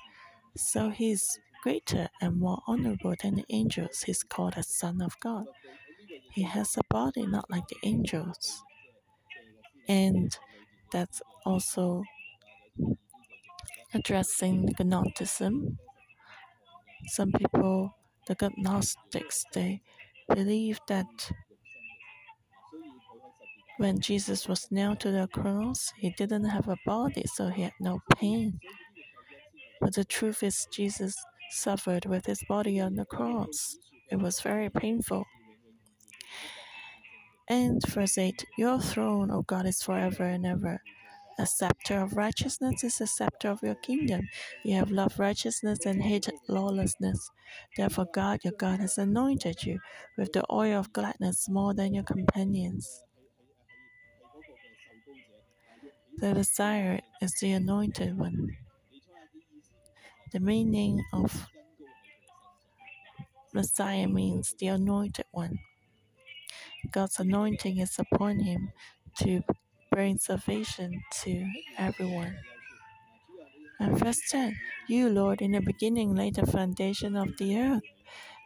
So 0.55 0.89
he's 0.89 1.39
greater 1.63 2.09
and 2.21 2.39
more 2.39 2.61
honorable 2.67 3.15
than 3.21 3.35
the 3.35 3.45
angels. 3.49 4.03
He's 4.03 4.23
called 4.23 4.55
a 4.55 4.63
Son 4.63 5.01
of 5.01 5.19
God. 5.19 5.45
He 6.31 6.43
has 6.43 6.77
a 6.77 6.81
body 6.89 7.25
not 7.25 7.49
like 7.49 7.67
the 7.67 7.77
angels. 7.83 8.63
And 9.87 10.37
that's 10.91 11.21
also 11.45 12.03
addressing 13.93 14.73
the 14.77 14.83
Gnosticism. 14.83 15.77
Some 17.07 17.31
people, 17.31 17.95
the 18.27 18.51
Gnostics, 18.57 19.45
they 19.53 19.81
believe 20.29 20.79
that 20.87 21.31
when 23.77 23.99
Jesus 23.99 24.47
was 24.47 24.71
nailed 24.71 24.99
to 25.01 25.11
the 25.11 25.27
cross, 25.27 25.93
he 25.97 26.09
didn't 26.11 26.45
have 26.45 26.67
a 26.67 26.77
body, 26.85 27.23
so 27.25 27.49
he 27.49 27.63
had 27.63 27.73
no 27.79 27.99
pain. 28.17 28.59
But 29.81 29.95
the 29.95 30.05
truth 30.05 30.43
is, 30.43 30.67
Jesus 30.71 31.15
suffered 31.51 32.05
with 32.05 32.25
his 32.25 32.43
body 32.47 32.79
on 32.79 32.95
the 32.95 33.05
cross. 33.05 33.77
It 34.09 34.17
was 34.17 34.39
very 34.39 34.69
painful. 34.69 35.25
And 37.47 37.85
verse 37.87 38.17
8 38.17 38.45
Your 38.57 38.79
throne, 38.79 39.29
O 39.29 39.43
God, 39.43 39.65
is 39.65 39.83
forever 39.83 40.23
and 40.23 40.45
ever. 40.45 40.81
A 41.37 41.45
scepter 41.45 41.99
of 41.99 42.15
righteousness 42.15 42.83
is 42.83 43.01
a 43.01 43.07
scepter 43.07 43.49
of 43.49 43.61
your 43.61 43.75
kingdom. 43.75 44.29
You 44.63 44.75
have 44.75 44.89
loved 44.89 45.19
righteousness 45.19 45.85
and 45.85 46.01
hated 46.01 46.35
lawlessness. 46.47 47.29
Therefore, 47.75 48.07
God, 48.13 48.39
your 48.43 48.53
God, 48.53 48.79
has 48.79 48.97
anointed 48.97 49.63
you 49.63 49.79
with 50.17 50.31
the 50.31 50.45
oil 50.49 50.79
of 50.79 50.93
gladness 50.93 51.49
more 51.49 51.73
than 51.73 51.93
your 51.93 52.05
companions. 52.05 53.03
The 56.17 56.33
Messiah 56.33 57.01
is 57.21 57.33
the 57.41 57.51
anointed 57.51 58.17
one. 58.17 58.55
The 60.31 60.39
meaning 60.39 61.03
of 61.11 61.47
Messiah 63.53 64.07
means 64.07 64.55
the 64.57 64.67
anointed 64.67 65.25
one. 65.31 65.59
God's 66.91 67.19
anointing 67.19 67.79
is 67.79 67.99
upon 67.99 68.39
him 68.39 68.71
to 69.19 69.41
bring 69.95 70.17
salvation 70.17 71.01
to 71.09 71.49
everyone. 71.77 72.35
And 73.79 73.97
verse 73.97 74.19
10 74.29 74.59
You, 74.89 75.07
Lord, 75.07 75.41
in 75.41 75.53
the 75.53 75.61
beginning 75.61 76.13
laid 76.13 76.35
the 76.35 76.45
foundation 76.45 77.15
of 77.15 77.37
the 77.37 77.57
earth, 77.57 77.87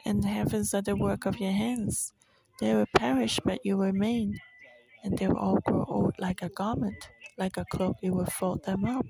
and 0.06 0.22
the 0.22 0.28
heavens 0.28 0.76
are 0.76 0.84
the 0.84 0.96
work 0.96 1.26
of 1.26 1.40
your 1.40 1.52
hands. 1.52 2.14
They 2.60 2.76
will 2.76 2.86
perish, 2.96 3.40
but 3.44 3.66
you 3.66 3.82
remain, 3.82 4.38
and 5.04 5.18
they 5.18 5.28
will 5.28 5.40
all 5.40 5.60
grow 5.66 5.86
old 5.90 6.14
like 6.20 6.44
a 6.44 6.50
garment, 6.50 7.10
like 7.36 7.58
a 7.58 7.66
cloak. 7.66 7.98
You 8.04 8.14
will 8.14 8.30
fold 8.30 8.66
them 8.66 8.86
up, 8.86 9.08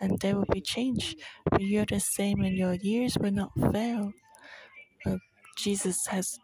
and 0.00 0.18
they 0.20 0.32
will 0.32 0.48
be 0.50 0.62
changed. 0.62 1.20
But 1.50 1.60
you're 1.60 1.84
the 1.84 2.00
same, 2.00 2.40
and 2.40 2.56
your 2.56 2.80
years 2.80 3.18
will 3.20 3.32
not 3.32 3.52
fail. 3.74 4.14
Jesus 5.58 6.06
has 6.06 6.38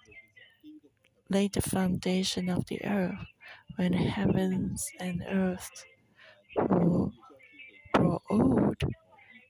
laid 1.30 1.54
the 1.54 1.62
foundation 1.62 2.50
of 2.50 2.66
the 2.66 2.84
earth 2.84 3.24
when 3.76 3.92
heavens 3.92 4.90
and 5.00 5.22
earth 5.28 5.70
will 6.56 7.12
grow 7.94 8.20
old, 8.30 8.76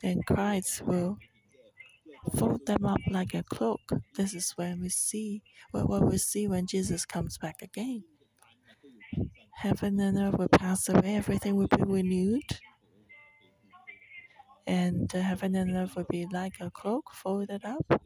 then 0.03 0.23
Christ 0.27 0.83
will 0.83 1.19
fold 2.37 2.67
them 2.67 2.85
up 2.85 3.01
like 3.11 3.35
a 3.35 3.43
cloak. 3.43 3.81
This 4.17 4.35
is 4.35 4.53
when 4.57 4.81
we 4.81 4.89
see 4.89 5.43
well, 5.73 5.87
what 5.87 6.07
we 6.07 6.19
see 6.19 6.47
when 6.49 6.67
Jesus 6.67 7.05
comes 7.07 7.39
back 7.39 7.63
again. 7.63 8.05
Heaven 9.55 10.01
and 10.01 10.19
earth 10.19 10.39
will 10.39 10.49
pass 10.49 10.89
away, 10.89 11.17
everything 11.17 11.57
will 11.57 11.69
be 11.69 11.83
renewed. 11.83 12.59
And 14.67 15.11
heaven 15.11 15.55
and 15.55 15.77
earth 15.77 15.97
will 15.97 16.07
be 16.09 16.27
like 16.31 16.55
a 16.61 16.71
cloak 16.71 17.13
folded 17.13 17.65
up. 17.65 18.01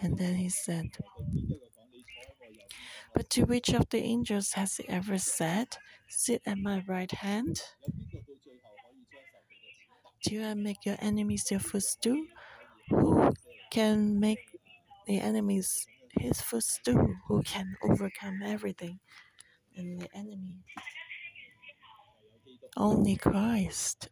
And 0.00 0.18
then 0.18 0.34
he 0.34 0.48
said, 0.48 0.90
But 3.14 3.30
to 3.30 3.44
which 3.44 3.70
of 3.70 3.88
the 3.90 3.98
angels 3.98 4.52
has 4.52 4.76
he 4.76 4.88
ever 4.88 5.18
said, 5.18 5.68
Sit 6.08 6.42
at 6.46 6.58
my 6.58 6.82
right 6.86 7.10
hand? 7.10 7.62
Do 10.24 10.44
I 10.44 10.54
make 10.54 10.84
your 10.86 10.96
enemies 11.00 11.50
your 11.50 11.60
footstool? 11.60 12.24
Who 12.90 13.32
can 13.70 14.20
make 14.20 14.58
the 15.06 15.20
enemies 15.20 15.86
his 16.18 16.40
footstool? 16.40 17.14
Who 17.28 17.42
can 17.42 17.76
overcome 17.82 18.40
everything 18.44 19.00
and 19.76 20.00
the 20.00 20.08
enemy? 20.14 20.56
Only 22.76 23.16
Christ. 23.16 24.10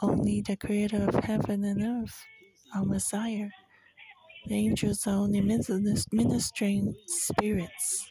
Only 0.00 0.40
the 0.42 0.56
creator 0.56 1.08
of 1.08 1.24
heaven 1.24 1.64
and 1.64 1.82
earth, 1.82 2.24
our 2.74 2.84
Messiah. 2.84 3.48
The 4.46 4.54
angels 4.54 5.06
are 5.06 5.16
only 5.16 5.40
ministering 5.40 6.94
spirits. 7.06 8.06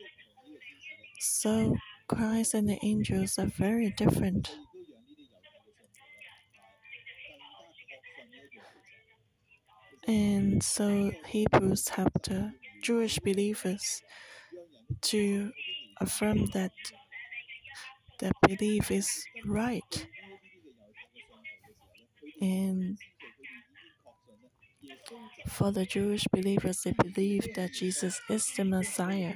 So 1.20 1.76
Christ 2.08 2.54
and 2.54 2.68
the 2.68 2.80
angels 2.84 3.38
are 3.38 3.52
very 3.58 3.92
different. 3.92 4.56
And 10.06 10.62
so 10.62 11.12
Hebrews 11.28 11.88
help 11.90 12.12
the 12.24 12.52
Jewish 12.82 13.20
believers 13.20 14.02
to 15.02 15.52
affirm 16.02 16.48
that 16.48 16.72
their 18.20 18.32
belief 18.46 18.92
is 18.92 19.24
right. 19.46 20.08
And 22.42 22.98
for 25.48 25.72
the 25.72 25.86
Jewish 25.86 26.26
believers, 26.32 26.82
they 26.84 26.94
believe 26.94 27.54
that 27.56 27.74
Jesus 27.74 28.20
is 28.30 28.52
the 28.56 28.66
Messiah. 28.66 29.36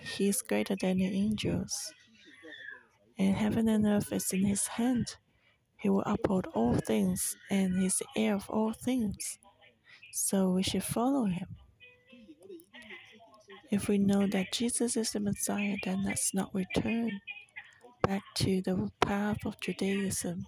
He 0.00 0.28
is 0.28 0.42
greater 0.42 0.76
than 0.80 0.98
the 0.98 1.06
angels. 1.06 1.92
And 3.18 3.34
heaven 3.34 3.68
and 3.68 3.86
earth 3.86 4.12
is 4.12 4.32
in 4.32 4.44
his 4.44 4.66
hand. 4.66 5.16
He 5.76 5.88
will 5.88 6.02
uphold 6.06 6.46
all 6.54 6.74
things, 6.74 7.36
and 7.50 7.78
he 7.78 7.86
is 7.86 7.98
the 7.98 8.06
heir 8.16 8.34
of 8.34 8.48
all 8.50 8.72
things 8.72 9.38
so 10.12 10.50
we 10.50 10.62
should 10.62 10.84
follow 10.84 11.26
him. 11.26 11.46
If 13.70 13.88
we 13.88 13.98
know 13.98 14.26
that 14.26 14.52
Jesus 14.52 14.96
is 14.96 15.12
the 15.12 15.20
Messiah, 15.20 15.76
then 15.84 16.04
let's 16.04 16.32
not 16.34 16.54
return 16.54 17.20
back 18.02 18.22
to 18.36 18.62
the 18.62 18.90
path 19.00 19.44
of 19.44 19.60
Judaism. 19.60 20.46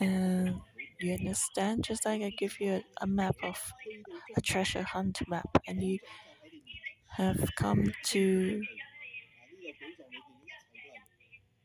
And 0.00 0.60
you 1.00 1.14
understand? 1.14 1.84
Just 1.84 2.04
like 2.06 2.22
I 2.22 2.30
give 2.30 2.60
you 2.60 2.72
a, 2.74 2.82
a 3.02 3.06
map 3.06 3.36
of 3.42 3.72
a 4.36 4.40
treasure 4.40 4.82
hunt 4.82 5.20
map, 5.28 5.48
and 5.66 5.82
you 5.82 5.98
have 7.16 7.50
come 7.56 7.92
to 8.04 8.62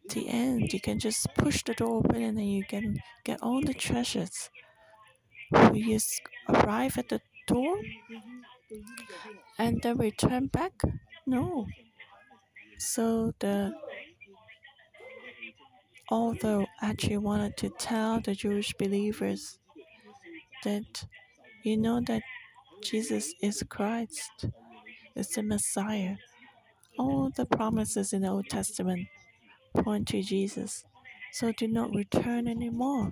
the 0.09 0.29
end, 0.29 0.71
you 0.71 0.79
can 0.79 0.97
just 0.97 1.27
push 1.35 1.61
the 1.63 1.73
door 1.73 1.97
open 1.97 2.21
and 2.21 2.37
then 2.37 2.45
you 2.45 2.63
can 2.63 2.95
get 3.25 3.41
all 3.41 3.61
the 3.61 3.73
treasures. 3.73 4.49
We 5.71 5.83
just 5.93 6.21
arrive 6.49 6.97
at 6.97 7.07
the 7.09 7.21
door 7.47 7.77
and 9.57 9.81
then 9.81 9.97
we 9.97 10.11
turn 10.11 10.47
back? 10.47 10.73
No. 11.25 11.67
So 12.77 13.33
the 13.39 13.73
author 16.11 16.65
actually 16.81 17.17
wanted 17.17 17.57
to 17.57 17.69
tell 17.69 18.19
the 18.19 18.35
Jewish 18.35 18.73
believers 18.73 19.59
that 20.63 21.05
you 21.63 21.77
know 21.77 22.01
that 22.01 22.21
Jesus 22.81 23.33
is 23.41 23.63
Christ, 23.69 24.45
is 25.15 25.29
the 25.29 25.43
Messiah. 25.43 26.15
All 26.99 27.31
the 27.35 27.45
promises 27.45 28.13
in 28.13 28.21
the 28.21 28.29
Old 28.29 28.47
Testament 28.49 29.07
point 29.73 30.07
to 30.09 30.21
Jesus. 30.21 30.83
So 31.31 31.51
do 31.51 31.67
not 31.67 31.95
return 31.95 32.47
anymore. 32.47 33.11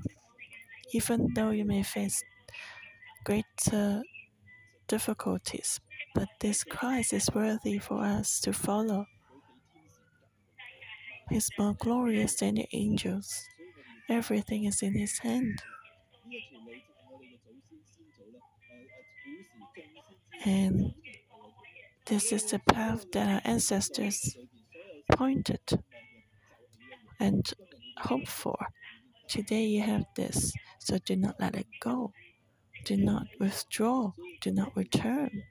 Even 0.94 1.34
though 1.34 1.52
you 1.52 1.66
may 1.66 1.84
face 1.84 2.22
great 3.24 3.46
uh, 3.72 4.02
difficulties, 4.88 5.80
but 6.14 6.28
this 6.40 6.64
Christ 6.64 7.14
is 7.14 7.30
worthy 7.34 7.80
for 7.80 8.02
us 8.02 8.40
to 8.42 8.54
follow. 8.54 9.06
He's 11.32 11.50
more 11.58 11.76
glorious 11.80 12.36
than 12.36 12.56
the 12.56 12.68
angels. 12.74 13.46
Everything 14.10 14.66
is 14.66 14.82
in 14.82 14.94
His 14.94 15.18
hand. 15.20 15.62
And 20.46 20.94
this 22.06 22.32
is 22.32 22.44
the 22.46 22.60
path 22.60 23.06
that 23.14 23.30
our 23.30 23.42
ancestors 23.46 24.36
pointed 25.12 25.62
and 27.20 27.54
hoped 28.00 28.28
for. 28.28 28.58
Today 29.30 29.66
you 29.66 29.82
have 29.84 30.06
this, 30.16 30.52
so 30.80 30.98
do 31.06 31.16
not 31.16 31.40
let 31.40 31.56
it 31.56 31.68
go 31.80 32.12
do 32.86 32.98
not 32.98 33.28
withdraw, 33.40 34.12
do 34.42 34.52
not 34.52 34.76
return. 34.76 35.44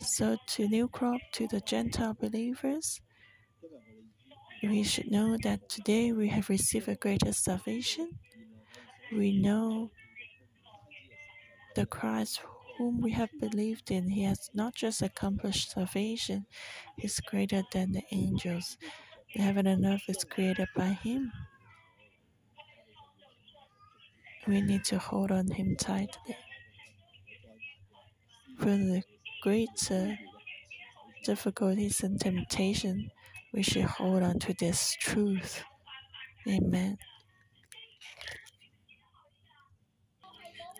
So, 0.00 0.36
to 0.48 0.68
New 0.68 0.88
Crop, 0.88 1.20
to 1.32 1.48
the 1.48 1.60
Gentile 1.60 2.16
believers, 2.20 3.00
we 4.68 4.82
should 4.82 5.10
know 5.10 5.36
that 5.42 5.68
today 5.68 6.12
we 6.12 6.28
have 6.28 6.48
received 6.48 6.88
a 6.88 6.96
greater 6.96 7.32
salvation. 7.32 8.18
We 9.12 9.32
know 9.32 9.90
the 11.74 11.84
Christ 11.86 12.40
whom 12.78 13.00
we 13.02 13.12
have 13.12 13.30
believed 13.38 13.90
in, 13.90 14.08
he 14.08 14.22
has 14.24 14.50
not 14.54 14.74
just 14.74 15.02
accomplished 15.02 15.72
salvation, 15.72 16.46
he's 16.96 17.20
greater 17.20 17.62
than 17.72 17.92
the 17.92 18.02
angels. 18.10 18.76
The 19.34 19.42
heaven 19.42 19.66
and 19.66 19.84
earth 19.84 20.08
is 20.08 20.24
created 20.24 20.68
by 20.74 20.88
him. 20.88 21.32
We 24.46 24.60
need 24.62 24.84
to 24.84 24.98
hold 24.98 25.32
on 25.32 25.50
him 25.50 25.74
tightly 25.74 26.36
for 28.58 28.64
the 28.76 29.02
great 29.42 29.90
uh, 29.90 30.14
difficulties 31.24 32.02
and 32.04 32.20
temptation, 32.20 33.10
we 33.54 33.62
should 33.62 33.84
hold 33.84 34.22
on 34.22 34.38
to 34.40 34.54
this 34.54 34.96
truth. 35.00 35.62
Amen. 36.48 36.98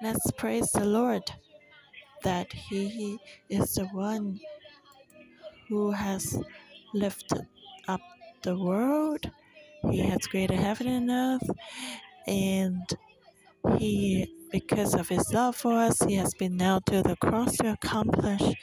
Let's 0.03 0.31
praise 0.33 0.71
the 0.73 0.85
Lord 0.85 1.23
that 2.25 2.53
He 2.53 3.19
is 3.49 3.75
the 3.75 3.87
one 3.87 4.41
who 5.69 5.93
has 5.93 6.43
lifted 6.93 7.47
up 7.87 8.01
the 8.43 8.59
world. 8.59 9.31
He 9.91 10.01
has 10.01 10.27
created 10.27 10.59
heaven 10.59 10.89
and 10.89 11.11
earth, 11.11 11.51
and 12.27 12.83
He 13.79 14.29
because 14.55 14.95
of 14.95 15.09
his 15.09 15.33
love 15.33 15.57
for 15.57 15.73
us, 15.73 16.01
he 16.05 16.15
has 16.15 16.33
been 16.35 16.57
nailed 16.57 16.87
to 16.87 17.03
the 17.03 17.17
cross 17.17 17.57
to 17.57 17.73
accomplish 17.73 18.55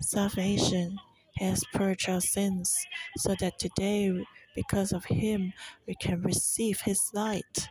salvation. 0.00 0.98
Has 1.38 1.64
purged 1.74 2.08
our 2.08 2.20
sins 2.20 2.74
so 3.18 3.34
that 3.40 3.58
today, 3.58 4.24
because 4.56 4.92
of 4.92 5.04
him, 5.06 5.52
we 5.86 5.94
can 6.00 6.22
receive 6.22 6.82
his 6.82 7.10
light. 7.14 7.68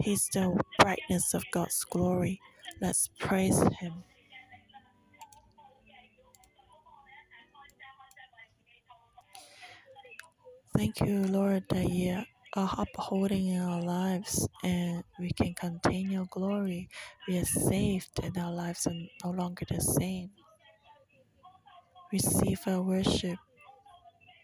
He's 0.00 0.28
the 0.32 0.58
brightness 0.80 1.34
of 1.34 1.44
God's 1.52 1.84
glory. 1.84 2.40
Let's 2.80 3.10
praise 3.20 3.62
him. 3.80 4.04
Thank 10.76 11.00
you, 11.00 11.24
Lord, 11.26 11.64
that 11.70 11.90
you 11.90 12.22
are 12.56 12.74
upholding 12.78 13.48
in 13.48 13.60
our 13.62 13.82
lives 13.82 14.48
and 14.64 15.04
we 15.20 15.30
can 15.32 15.54
contain 15.54 16.10
your 16.10 16.26
glory. 16.30 16.88
We 17.28 17.38
are 17.38 17.44
saved 17.44 18.20
and 18.22 18.38
our 18.38 18.52
lives 18.52 18.86
are 18.86 18.94
no 19.24 19.32
longer 19.32 19.66
the 19.68 19.80
same. 19.80 20.30
Receive 22.14 22.60
our 22.68 22.80
worship, 22.80 23.40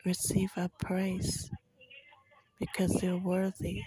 receive 0.04 0.50
our 0.56 0.68
praise 0.80 1.48
because 2.58 3.00
you're 3.00 3.16
worthy. 3.16 3.80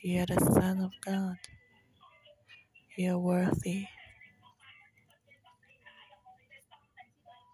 You 0.00 0.22
are 0.22 0.26
the 0.26 0.40
Son 0.40 0.80
of 0.80 0.90
God. 1.04 1.36
You 2.96 3.16
are 3.16 3.18
worthy. 3.18 3.84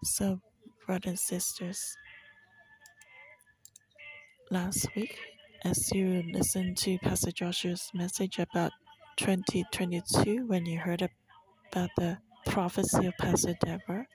So, 0.05 0.39
brothers 0.85 1.09
and 1.09 1.19
sisters, 1.19 1.97
last 4.49 4.87
week, 4.95 5.19
as 5.65 5.91
you 5.91 6.23
listened 6.31 6.77
to 6.77 6.97
Pastor 6.99 7.33
Joshua's 7.33 7.91
message 7.93 8.39
about 8.39 8.71
2022, 9.17 10.47
when 10.47 10.65
you 10.65 10.79
heard 10.79 11.01
about 11.73 11.89
the 11.97 12.17
prophecy 12.45 13.07
of 13.07 13.17
Pastor 13.17 13.55
Deborah, 13.61 14.07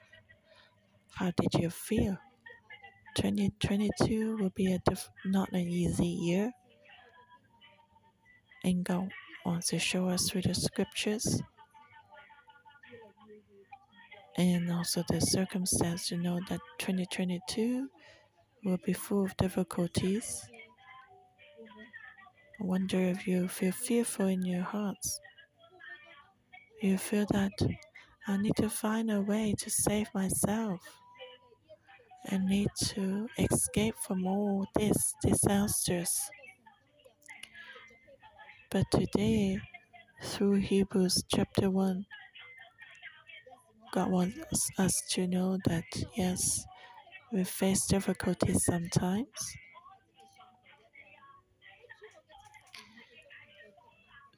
how 1.15 1.33
did 1.37 1.55
you 1.55 1.71
feel? 1.71 2.17
2022 3.17 4.37
will 4.39 4.51
be 4.51 4.73
a 4.73 4.79
diff- 4.89 5.11
not 5.25 5.53
an 5.53 5.69
easy 5.69 6.07
year. 6.07 6.53
And 8.65 8.85
God 8.85 9.11
wants 9.45 9.69
to 9.69 9.79
show 9.79 10.09
us 10.09 10.31
through 10.31 10.43
the 10.43 10.55
scriptures 10.55 11.43
and 14.37 14.71
also 14.73 15.05
the 15.09 15.21
circumstance 15.21 16.09
to 16.09 16.17
know 16.17 16.41
that 16.49 16.61
2022 16.79 17.89
will 18.65 18.79
be 18.85 18.93
full 18.93 19.25
of 19.25 19.37
difficulties. 19.37 20.49
I 22.61 22.65
wonder 22.65 22.99
if 22.99 23.27
you 23.27 23.49
feel 23.49 23.73
fearful 23.73 24.27
in 24.27 24.43
your 24.43 24.63
hearts. 24.63 25.21
You 26.81 26.97
feel 26.97 27.27
that 27.33 27.53
I 28.27 28.37
need 28.37 28.57
to 28.57 28.71
find 28.71 29.11
a 29.11 29.21
way 29.21 29.55
to 29.59 29.71
save 29.71 30.09
myself. 30.15 31.02
I 32.31 32.39
need 32.39 32.69
to 32.95 33.29
escape 33.39 33.97
from 34.07 34.27
all 34.27 34.67
these 34.77 35.15
disasters. 35.23 36.21
But 38.71 38.91
today, 38.91 39.61
through 40.23 40.55
Hebrews 40.55 41.25
chapter 41.29 41.69
1, 41.69 42.07
God 43.93 44.11
wants 44.11 44.71
us 44.79 45.03
to 45.11 45.27
know 45.27 45.59
that 45.67 45.85
yes, 46.17 46.65
we 47.33 47.45
face 47.45 47.87
difficulties 47.87 48.65
sometimes. 48.65 49.57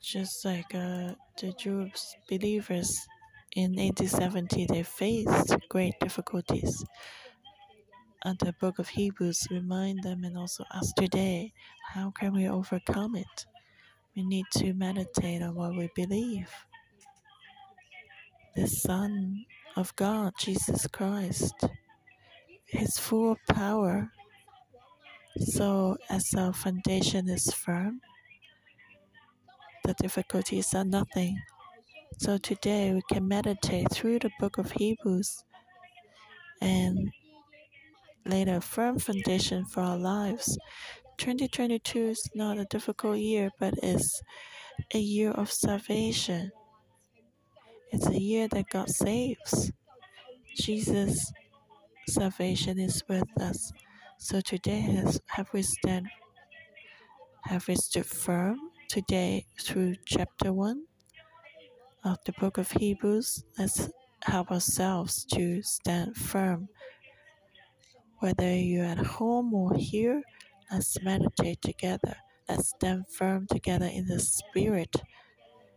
Just 0.00 0.44
like 0.44 0.74
uh, 0.74 1.14
the 1.40 1.52
Jewish 1.58 2.00
believers 2.28 3.06
in 3.54 3.76
1870, 3.76 4.66
they 4.66 4.82
faced 4.82 5.56
great 5.68 5.94
difficulties. 6.00 6.84
And 8.24 8.38
the 8.38 8.54
book 8.54 8.78
of 8.78 8.88
Hebrews 8.88 9.48
remind 9.50 10.02
them 10.02 10.24
and 10.24 10.38
also 10.38 10.64
us 10.70 10.92
today, 10.96 11.52
how 11.92 12.10
can 12.10 12.32
we 12.32 12.48
overcome 12.48 13.16
it? 13.16 13.46
We 14.16 14.22
need 14.22 14.46
to 14.52 14.72
meditate 14.72 15.42
on 15.42 15.54
what 15.54 15.76
we 15.76 15.90
believe. 15.94 16.50
The 18.56 18.66
Son 18.66 19.44
of 19.76 19.94
God, 19.96 20.32
Jesus 20.38 20.86
Christ, 20.86 21.54
is 22.68 22.98
full 22.98 23.36
power. 23.48 24.10
So, 25.38 25.98
as 26.08 26.32
our 26.34 26.52
foundation 26.54 27.28
is 27.28 27.52
firm, 27.52 28.00
the 29.84 29.94
difficulties 29.94 30.72
are 30.74 30.84
nothing. 30.84 31.36
So, 32.18 32.38
today 32.38 32.94
we 32.94 33.02
can 33.12 33.28
meditate 33.28 33.90
through 33.92 34.20
the 34.20 34.30
book 34.40 34.56
of 34.56 34.70
Hebrews 34.70 35.44
and 36.62 37.12
lay 38.26 38.42
a 38.42 38.60
firm 38.60 38.98
foundation 38.98 39.64
for 39.64 39.80
our 39.80 39.98
lives. 39.98 40.58
2022 41.18 41.98
is 41.98 42.28
not 42.34 42.58
a 42.58 42.64
difficult 42.66 43.18
year, 43.18 43.50
but 43.60 43.74
it's 43.82 44.20
a 44.92 44.98
year 44.98 45.30
of 45.30 45.50
salvation. 45.50 46.50
It's 47.92 48.08
a 48.08 48.18
year 48.18 48.48
that 48.48 48.68
God 48.70 48.90
saves. 48.90 49.72
Jesus' 50.56 51.32
salvation 52.08 52.78
is 52.78 53.02
with 53.08 53.24
us. 53.40 53.72
So 54.18 54.40
today, 54.40 54.80
has, 54.80 55.20
have 55.28 55.48
we 55.52 55.62
stand, 55.62 56.08
have 57.44 57.68
we 57.68 57.76
stood 57.76 58.06
firm 58.06 58.58
today 58.88 59.46
through 59.60 59.96
chapter 60.06 60.52
one 60.52 60.84
of 62.04 62.18
the 62.24 62.32
book 62.32 62.58
of 62.58 62.70
Hebrews? 62.72 63.44
Let's 63.58 63.90
help 64.22 64.50
ourselves 64.50 65.24
to 65.26 65.62
stand 65.62 66.16
firm. 66.16 66.68
Whether 68.20 68.54
you're 68.56 68.84
at 68.84 68.98
home 68.98 69.52
or 69.54 69.74
here, 69.74 70.22
let's 70.70 71.00
meditate 71.02 71.60
together. 71.62 72.16
Let's 72.48 72.70
stand 72.70 73.06
firm 73.08 73.46
together 73.48 73.86
in 73.86 74.06
the 74.06 74.20
spirit, 74.20 74.94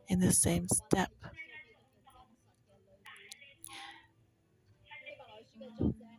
in 0.08 0.20
the 0.20 0.32
same 0.32 0.68
step. 0.68 1.10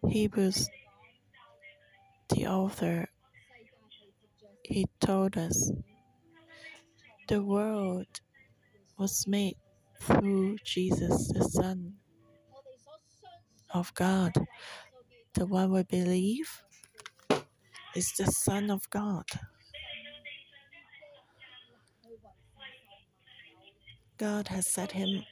Hebrews, 0.08 0.68
the 2.30 2.46
author, 2.46 3.08
he 4.62 4.86
told 5.00 5.36
us 5.36 5.72
the 7.28 7.42
world 7.42 8.06
was 8.98 9.26
made 9.26 9.56
through 10.00 10.56
Jesus, 10.64 11.30
the 11.32 11.44
Son 11.44 11.94
of 13.72 13.92
God. 13.94 14.32
The 15.39 15.47
one 15.47 15.70
we 15.70 15.84
believe 15.84 16.51
is 17.95 18.12
the 18.18 18.26
Son 18.26 18.72
of 18.72 18.91
God. 18.91 19.22
God 24.18 24.49
has 24.49 24.66
set 24.66 24.91
him 24.91 25.22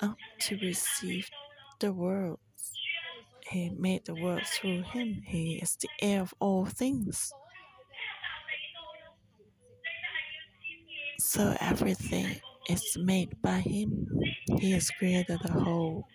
up 0.00 0.16
to 0.40 0.56
receive 0.56 1.28
the 1.80 1.92
world. 1.92 2.38
He 3.46 3.68
made 3.78 4.06
the 4.06 4.14
world 4.14 4.46
through 4.46 4.84
him. 4.84 5.22
He 5.26 5.60
is 5.62 5.76
the 5.76 5.88
heir 6.00 6.22
of 6.22 6.32
all 6.40 6.64
things. 6.64 7.30
So 11.18 11.54
everything 11.60 12.40
is 12.70 12.96
made 12.96 13.42
by 13.42 13.60
him. 13.60 14.08
He 14.58 14.72
has 14.72 14.90
created 14.90 15.40
the 15.44 15.52
whole 15.52 16.06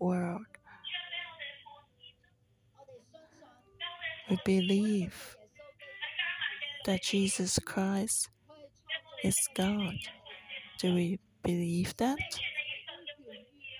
world. 0.00 0.39
We 4.30 4.38
believe 4.44 5.36
that 6.86 7.02
Jesus 7.02 7.58
Christ 7.58 8.28
is 9.24 9.36
God. 9.54 9.94
Do 10.78 10.94
we 10.94 11.18
believe 11.42 11.96
that? 11.96 12.18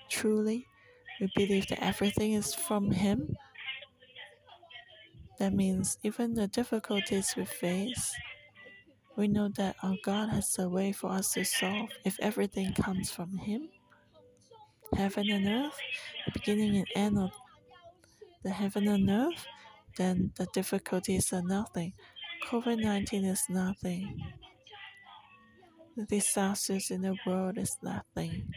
Truly, 0.09 0.67
we 1.21 1.31
believe 1.35 1.67
that 1.67 1.81
everything 1.81 2.33
is 2.33 2.53
from 2.53 2.91
Him. 2.91 3.35
That 5.39 5.53
means 5.53 5.97
even 6.03 6.33
the 6.33 6.47
difficulties 6.47 7.33
we 7.37 7.45
face, 7.45 8.13
we 9.15 9.27
know 9.27 9.49
that 9.55 9.75
our 9.81 9.95
God 10.03 10.29
has 10.29 10.59
a 10.59 10.67
way 10.67 10.91
for 10.91 11.11
us 11.11 11.33
to 11.33 11.45
solve 11.45 11.89
if 12.03 12.19
everything 12.19 12.73
comes 12.73 13.09
from 13.09 13.37
Him. 13.37 13.69
Heaven 14.97 15.29
and 15.29 15.47
earth, 15.47 15.77
the 16.25 16.31
beginning 16.33 16.75
and 16.75 16.87
end 16.95 17.17
of 17.17 17.31
the 18.43 18.49
heaven 18.51 18.87
and 18.87 19.09
earth, 19.09 19.45
then 19.97 20.31
the 20.37 20.47
difficulties 20.53 21.31
are 21.33 21.41
nothing. 21.41 21.93
COVID 22.49 22.81
19 22.81 23.25
is 23.25 23.43
nothing. 23.49 24.19
The 25.95 26.05
disasters 26.05 26.89
in 26.89 27.01
the 27.01 27.15
world 27.25 27.57
is 27.57 27.77
nothing. 27.83 28.53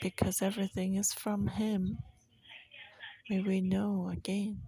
Because 0.00 0.42
everything 0.42 0.96
is 0.96 1.12
from 1.12 1.46
Him. 1.46 1.98
May 3.30 3.40
we 3.40 3.60
know 3.60 4.10
again 4.12 4.62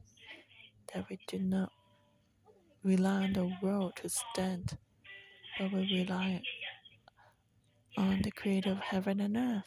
that 0.93 1.07
we 1.11 1.18
do 1.27 1.41
not 1.41 1.70
rely 2.85 3.25
on 3.25 3.33
the 3.33 3.51
world 3.61 3.95
to 3.97 4.09
stand, 4.09 4.79
but 5.59 5.72
we 5.72 6.05
rely 6.07 6.41
on 7.97 8.22
the 8.22 8.31
Creator 8.31 8.70
of 8.70 8.79
heaven 8.79 9.20
and 9.20 9.37
earth. 9.37 9.64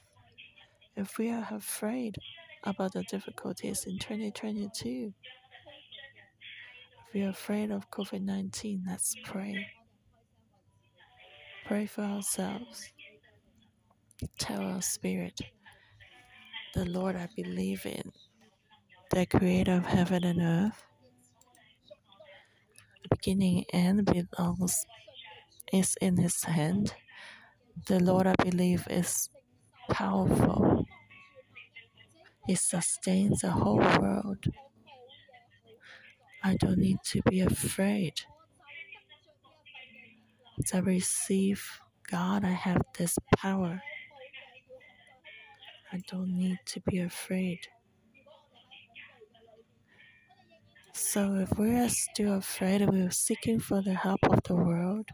If 0.95 1.17
we 1.17 1.29
are 1.29 1.47
afraid 1.51 2.15
about 2.63 2.93
the 2.93 3.03
difficulties 3.03 3.85
in 3.87 3.99
2022, 3.99 5.13
if 7.13 7.15
are 7.25 7.29
afraid 7.29 7.71
of 7.71 7.91
COVID 7.91 8.21
19, 8.23 8.83
let's 8.87 9.15
pray. 9.25 9.67
Pray 11.67 11.85
for 11.87 12.03
ourselves. 12.03 12.91
Tell 14.39 14.61
our 14.63 14.81
spirit, 14.81 15.39
the 16.75 16.85
Lord 16.85 17.15
I 17.15 17.29
believe 17.35 17.85
in, 17.85 18.11
the 19.11 19.25
creator 19.27 19.73
of 19.75 19.85
heaven 19.85 20.23
and 20.25 20.41
earth, 20.41 20.83
The 23.03 23.17
beginning 23.17 23.65
and 23.73 24.05
belongs 24.05 24.85
is 25.73 25.95
in 26.01 26.17
his 26.17 26.43
hand. 26.45 26.93
The 27.87 27.99
Lord 28.01 28.27
I 28.27 28.35
believe 28.43 28.87
is 28.89 29.29
powerful. 29.91 30.86
He 32.47 32.55
sustains 32.55 33.41
the 33.41 33.51
whole 33.51 33.77
world. 33.77 34.45
I 36.43 36.55
don't 36.55 36.77
need 36.77 36.99
to 37.07 37.21
be 37.29 37.41
afraid. 37.41 38.21
As 40.63 40.73
I 40.73 40.79
receive 40.79 41.81
God, 42.09 42.45
I 42.45 42.51
have 42.51 42.81
this 42.97 43.17
power. 43.35 43.81
I 45.91 46.01
don't 46.09 46.37
need 46.37 46.59
to 46.67 46.79
be 46.81 46.99
afraid. 46.99 47.59
So 50.93 51.35
if 51.35 51.57
we 51.59 51.75
are 51.75 51.89
still 51.89 52.35
afraid 52.35 52.81
and 52.81 52.91
we're 52.91 53.11
seeking 53.11 53.59
for 53.59 53.81
the 53.81 53.93
help 53.93 54.19
of 54.29 54.41
the 54.43 54.55
world, 54.55 55.09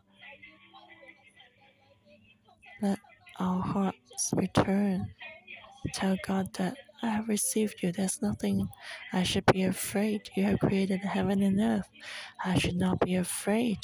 let 2.81 2.99
our 3.39 3.61
hearts 3.61 4.33
return. 4.33 5.13
Tell 5.93 6.15
God 6.25 6.53
that 6.53 6.77
I 7.03 7.07
have 7.09 7.27
received 7.27 7.83
you. 7.83 7.91
There's 7.91 8.21
nothing 8.21 8.69
I 9.11 9.23
should 9.23 9.45
be 9.47 9.63
afraid. 9.63 10.29
You 10.37 10.45
have 10.45 10.59
created 10.59 11.01
heaven 11.01 11.43
and 11.43 11.59
earth. 11.59 11.89
I 12.45 12.57
should 12.57 12.77
not 12.77 13.01
be 13.01 13.15
afraid. 13.15 13.79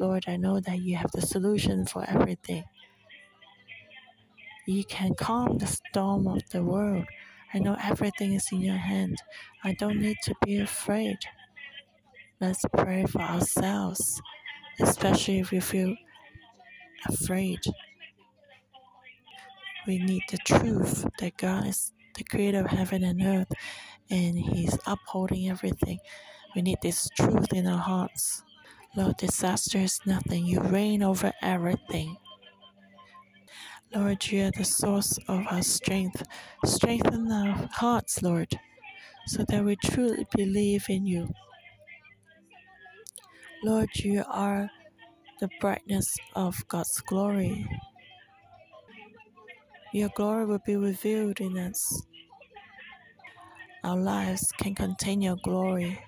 Lord, 0.00 0.24
I 0.26 0.36
know 0.36 0.58
that 0.58 0.80
you 0.80 0.96
have 0.96 1.12
the 1.12 1.22
solution 1.22 1.86
for 1.86 2.04
everything. 2.10 2.64
You 4.66 4.84
can 4.84 5.14
calm 5.14 5.58
the 5.58 5.68
storm 5.68 6.26
of 6.26 6.42
the 6.50 6.64
world. 6.64 7.04
I 7.54 7.60
know 7.60 7.76
everything 7.80 8.34
is 8.34 8.48
in 8.50 8.62
your 8.62 8.76
hand. 8.76 9.16
I 9.62 9.74
don't 9.74 10.00
need 10.00 10.16
to 10.24 10.34
be 10.44 10.58
afraid. 10.58 11.18
Let's 12.40 12.64
pray 12.76 13.06
for 13.06 13.22
ourselves, 13.22 14.20
especially 14.80 15.38
if 15.38 15.52
we 15.52 15.60
feel 15.60 15.94
afraid. 17.06 17.60
We 19.86 19.98
need 19.98 20.24
the 20.30 20.38
truth 20.38 21.06
that 21.20 21.36
God 21.36 21.68
is 21.68 21.92
the 22.16 22.24
creator 22.24 22.60
of 22.60 22.66
heaven 22.66 23.04
and 23.04 23.22
earth 23.22 23.52
and 24.10 24.38
He's 24.38 24.78
upholding 24.86 25.50
everything. 25.50 25.98
We 26.54 26.62
need 26.62 26.78
this 26.82 27.08
truth 27.16 27.52
in 27.52 27.66
our 27.66 27.78
hearts. 27.78 28.42
Lord, 28.96 29.16
disaster 29.18 29.78
is 29.78 30.00
nothing. 30.06 30.46
You 30.46 30.60
reign 30.60 31.02
over 31.02 31.32
everything. 31.42 32.16
Lord, 33.94 34.26
you 34.26 34.46
are 34.46 34.50
the 34.50 34.64
source 34.64 35.18
of 35.28 35.46
our 35.50 35.62
strength. 35.62 36.22
Strengthen 36.64 37.30
our 37.32 37.68
hearts, 37.72 38.22
Lord, 38.22 38.58
so 39.26 39.44
that 39.48 39.64
we 39.64 39.76
truly 39.76 40.26
believe 40.36 40.86
in 40.88 41.06
you. 41.06 41.28
Lord, 43.64 43.88
you 43.96 44.24
are 44.28 44.70
the 45.40 45.48
brightness 45.60 46.16
of 46.34 46.56
God's 46.68 47.00
glory. 47.02 47.66
Your 49.92 50.10
glory 50.14 50.44
will 50.46 50.60
be 50.66 50.76
revealed 50.76 51.40
in 51.40 51.56
us. 51.58 52.02
Our 53.84 53.96
lives 53.96 54.52
can 54.58 54.74
contain 54.74 55.22
your 55.22 55.36
glory. 55.42 55.98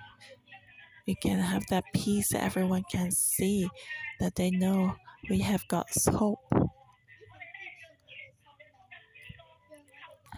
We 1.07 1.15
can 1.17 1.39
have 1.39 1.67
that 1.71 1.85
peace 1.95 2.29
that 2.31 2.43
everyone 2.45 2.85
can 2.91 3.11
see, 3.11 3.69
that 4.21 4.35
they 4.35 4.51
know 4.51 4.95
we 5.31 5.39
have 5.41 5.67
God's 5.69 6.07
hope. 6.07 6.45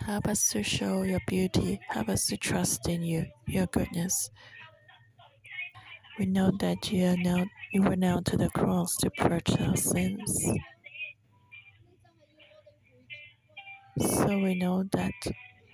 Help 0.07 0.29
us 0.29 0.51
to 0.51 0.63
show 0.63 1.03
your 1.03 1.21
beauty. 1.27 1.81
Help 1.89 2.09
us 2.09 2.27
to 2.27 2.37
trust 2.37 2.89
in 2.89 3.03
you, 3.03 3.27
your 3.47 3.67
goodness. 3.67 4.31
We 6.19 6.27
know 6.27 6.53
that 6.61 6.93
you 6.93 7.07
are 7.07 7.17
now 7.17 7.45
you 7.73 7.83
were 7.83 7.97
nailed 7.97 8.27
to 8.27 8.37
the 8.37 8.51
cross 8.51 8.97
to 8.99 9.11
purge 9.11 9.51
our 9.61 9.77
sins. 9.77 10.47
So 13.99 14.39
we 14.39 14.55
know 14.55 14.85
that 14.93 15.13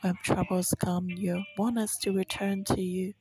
when 0.02 0.14
troubles 0.24 0.74
come, 0.78 1.08
you 1.08 1.42
want 1.56 1.78
us 1.78 1.96
to 2.02 2.12
return 2.12 2.64
to 2.64 2.80
you. 2.80 3.14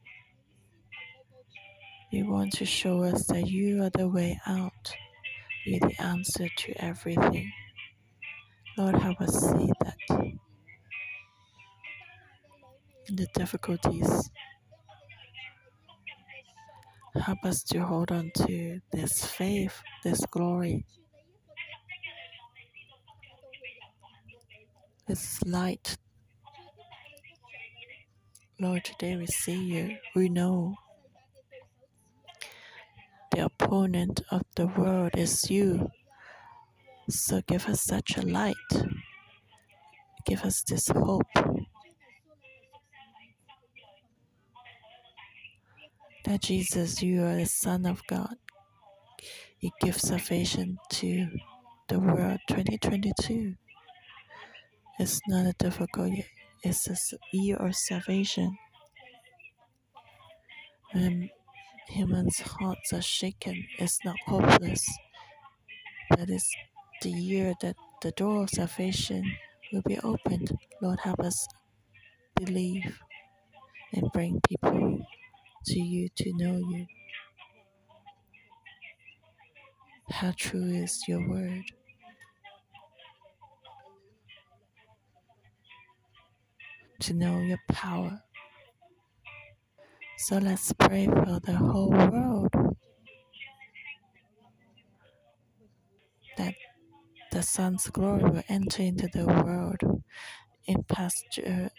You 2.11 2.29
want 2.29 2.53
to 2.53 2.65
show 2.65 3.03
us 3.03 3.25
that 3.27 3.47
you 3.47 3.83
are 3.83 3.91
the 3.91 4.07
way 4.07 4.39
out. 4.47 4.95
You're 5.65 5.87
the 5.87 6.01
answer 6.01 6.47
to 6.47 6.83
everything. 6.83 7.51
Lord, 8.77 8.95
help 8.95 9.21
us 9.21 9.33
see 9.33 9.71
that 9.81 9.97
the 13.09 13.27
difficulties. 13.35 14.29
Help 17.21 17.43
us 17.43 17.63
to 17.63 17.79
hold 17.79 18.11
on 18.11 18.31
to 18.35 18.79
this 18.91 19.25
faith, 19.25 19.81
this 20.03 20.21
glory, 20.31 20.85
this 25.07 25.41
light. 25.45 25.97
Lord, 28.59 28.83
today 28.83 29.15
we 29.15 29.27
see 29.27 29.63
you. 29.63 29.97
We 30.15 30.29
know 30.29 30.75
the 33.31 33.45
opponent 33.45 34.21
of 34.31 34.43
the 34.55 34.67
world 34.67 35.11
is 35.15 35.49
you. 35.49 35.89
So 37.09 37.41
give 37.47 37.67
us 37.67 37.83
such 37.83 38.17
a 38.17 38.21
light. 38.21 38.55
Give 40.25 40.41
us 40.43 40.63
this 40.63 40.87
hope. 40.89 41.27
that 46.27 46.41
Jesus, 46.41 47.01
you 47.01 47.23
are 47.23 47.35
the 47.35 47.45
Son 47.45 47.85
of 47.85 48.05
God. 48.07 48.35
You 49.61 49.71
give 49.79 49.97
salvation 49.97 50.77
to 50.89 51.29
the 51.87 51.99
world 51.99 52.39
2022. 52.49 53.55
It's 54.99 55.21
not 55.27 55.45
a 55.45 55.53
difficult 55.53 56.11
year, 56.11 56.25
it's 56.63 56.87
a 56.87 57.17
year 57.31 57.57
of 57.57 57.75
salvation. 57.75 58.57
When 60.91 61.29
humans' 61.87 62.39
hearts 62.39 62.93
are 62.93 63.01
shaken, 63.01 63.63
it's 63.77 63.99
not 64.03 64.15
hopeless, 64.25 64.83
but 66.09 66.29
it's 66.29 66.51
the 67.03 67.11
year 67.11 67.53
that 67.61 67.75
the 68.01 68.11
door 68.11 68.43
of 68.43 68.49
salvation 68.49 69.23
will 69.71 69.83
be 69.83 69.99
opened. 69.99 70.51
Lord, 70.81 70.99
help 71.01 71.19
us 71.19 71.47
believe 72.35 72.99
and 73.93 74.11
bring 74.13 74.41
people 74.49 75.05
to 75.65 75.79
you 75.79 76.09
to 76.15 76.33
know 76.37 76.57
you. 76.57 76.87
How 80.09 80.33
true 80.35 80.69
is 80.83 81.03
your 81.07 81.27
word? 81.29 81.65
To 87.01 87.13
know 87.13 87.39
your 87.39 87.59
power. 87.69 88.21
So 90.17 90.37
let's 90.39 90.73
pray 90.73 91.05
for 91.05 91.39
the 91.43 91.53
whole 91.55 91.91
world 91.91 92.49
that 96.37 96.55
the 97.31 97.43
Son's 97.43 97.87
glory 97.89 98.23
will 98.23 98.43
enter 98.49 98.83
into 98.83 99.07
the 99.13 99.25
world. 99.25 100.01
In 100.65 100.83
Pastor, 100.83 101.69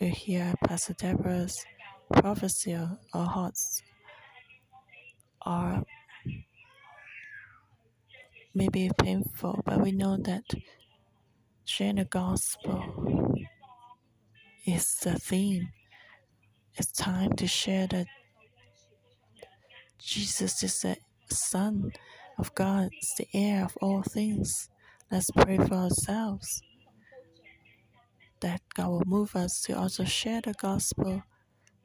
we 0.00 0.08
hear 0.08 0.54
Pastor 0.64 0.94
Deborah's 0.94 1.64
prophecy, 2.12 2.74
our 2.74 3.26
hearts 3.26 3.82
are 5.42 5.84
maybe 8.54 8.90
painful, 8.98 9.62
but 9.66 9.80
we 9.80 9.92
know 9.92 10.16
that 10.16 10.44
sharing 11.64 11.96
the 11.96 12.04
gospel 12.06 13.36
is 14.68 14.96
the 15.02 15.18
theme. 15.18 15.68
It's 16.76 16.92
time 16.92 17.32
to 17.34 17.46
share 17.46 17.86
that 17.88 18.06
Jesus 19.98 20.62
is 20.62 20.80
the 20.80 20.96
Son 21.30 21.90
of 22.38 22.54
God, 22.54 22.90
the 23.16 23.26
heir 23.34 23.64
of 23.64 23.76
all 23.80 24.02
things. 24.02 24.68
Let's 25.10 25.30
pray 25.30 25.56
for 25.56 25.74
ourselves 25.74 26.62
that 28.40 28.60
God 28.74 28.88
will 28.88 29.02
move 29.06 29.34
us 29.34 29.62
to 29.62 29.72
also 29.72 30.04
share 30.04 30.40
the 30.42 30.54
gospel 30.54 31.22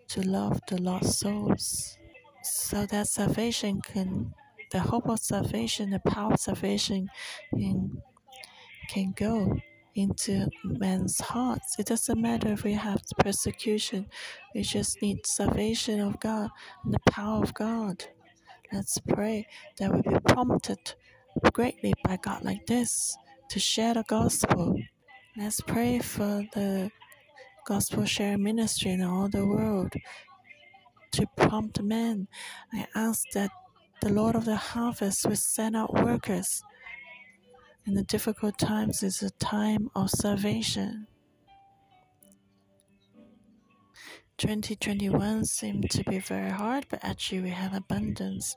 to 0.09 0.21
love 0.21 0.59
the 0.67 0.79
lost 0.81 1.19
souls 1.19 1.97
so 2.43 2.85
that 2.85 3.07
salvation 3.07 3.81
can 3.81 4.33
the 4.71 4.79
hope 4.79 5.07
of 5.07 5.19
salvation 5.19 5.91
the 5.91 5.99
power 5.99 6.33
of 6.33 6.39
salvation 6.39 7.07
can, 7.51 8.01
can 8.89 9.13
go 9.15 9.55
into 9.95 10.47
men's 10.63 11.19
hearts 11.19 11.75
it 11.79 11.85
doesn't 11.85 12.21
matter 12.21 12.49
if 12.51 12.63
we 12.63 12.73
have 12.73 13.01
persecution 13.19 14.07
we 14.55 14.61
just 14.61 15.01
need 15.01 15.25
salvation 15.25 15.99
of 15.99 16.19
god 16.19 16.49
and 16.83 16.93
the 16.93 17.11
power 17.11 17.43
of 17.43 17.53
god 17.53 18.03
let's 18.71 18.97
pray 19.09 19.45
that 19.77 19.93
we 19.93 20.01
be 20.01 20.19
prompted 20.27 20.79
greatly 21.53 21.93
by 22.03 22.17
god 22.17 22.43
like 22.43 22.65
this 22.65 23.15
to 23.49 23.59
share 23.59 23.93
the 23.93 24.03
gospel 24.07 24.75
let's 25.37 25.61
pray 25.61 25.99
for 25.99 26.43
the 26.53 26.89
gospel 27.65 28.05
share 28.05 28.37
ministry 28.37 28.91
in 28.91 29.01
all 29.03 29.29
the 29.29 29.45
world 29.45 29.93
to 31.13 31.27
prompt 31.37 31.81
men. 31.81 32.27
I 32.73 32.87
ask 32.95 33.23
that 33.33 33.51
the 34.01 34.09
Lord 34.11 34.35
of 34.35 34.45
the 34.45 34.55
harvest 34.55 35.25
will 35.25 35.35
send 35.35 35.75
out 35.75 35.93
workers. 35.93 36.61
In 37.85 37.95
the 37.95 38.03
difficult 38.03 38.57
times 38.57 39.03
is 39.03 39.21
a 39.21 39.29
time 39.31 39.89
of 39.93 40.09
salvation. 40.09 41.05
2021 44.37 45.43
seemed 45.43 45.91
to 45.91 46.03
be 46.05 46.19
very 46.19 46.49
hard, 46.49 46.85
but 46.89 47.03
actually 47.03 47.41
we 47.41 47.49
have 47.49 47.73
abundance 47.73 48.55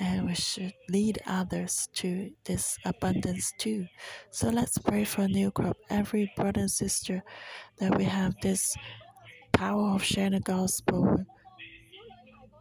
and 0.00 0.26
we 0.26 0.34
should 0.34 0.72
lead 0.88 1.18
others 1.26 1.86
to 1.96 2.30
this 2.44 2.78
abundance 2.86 3.52
too. 3.58 3.86
So 4.30 4.48
let's 4.48 4.78
pray 4.78 5.04
for 5.04 5.22
a 5.22 5.28
new 5.28 5.50
crop. 5.50 5.76
Every 5.90 6.32
brother 6.34 6.60
and 6.60 6.70
sister 6.70 7.22
that 7.78 7.98
we 7.98 8.04
have 8.04 8.34
this 8.40 8.74
power 9.52 9.94
of 9.94 10.02
sharing 10.02 10.32
the 10.32 10.40
gospel. 10.40 11.26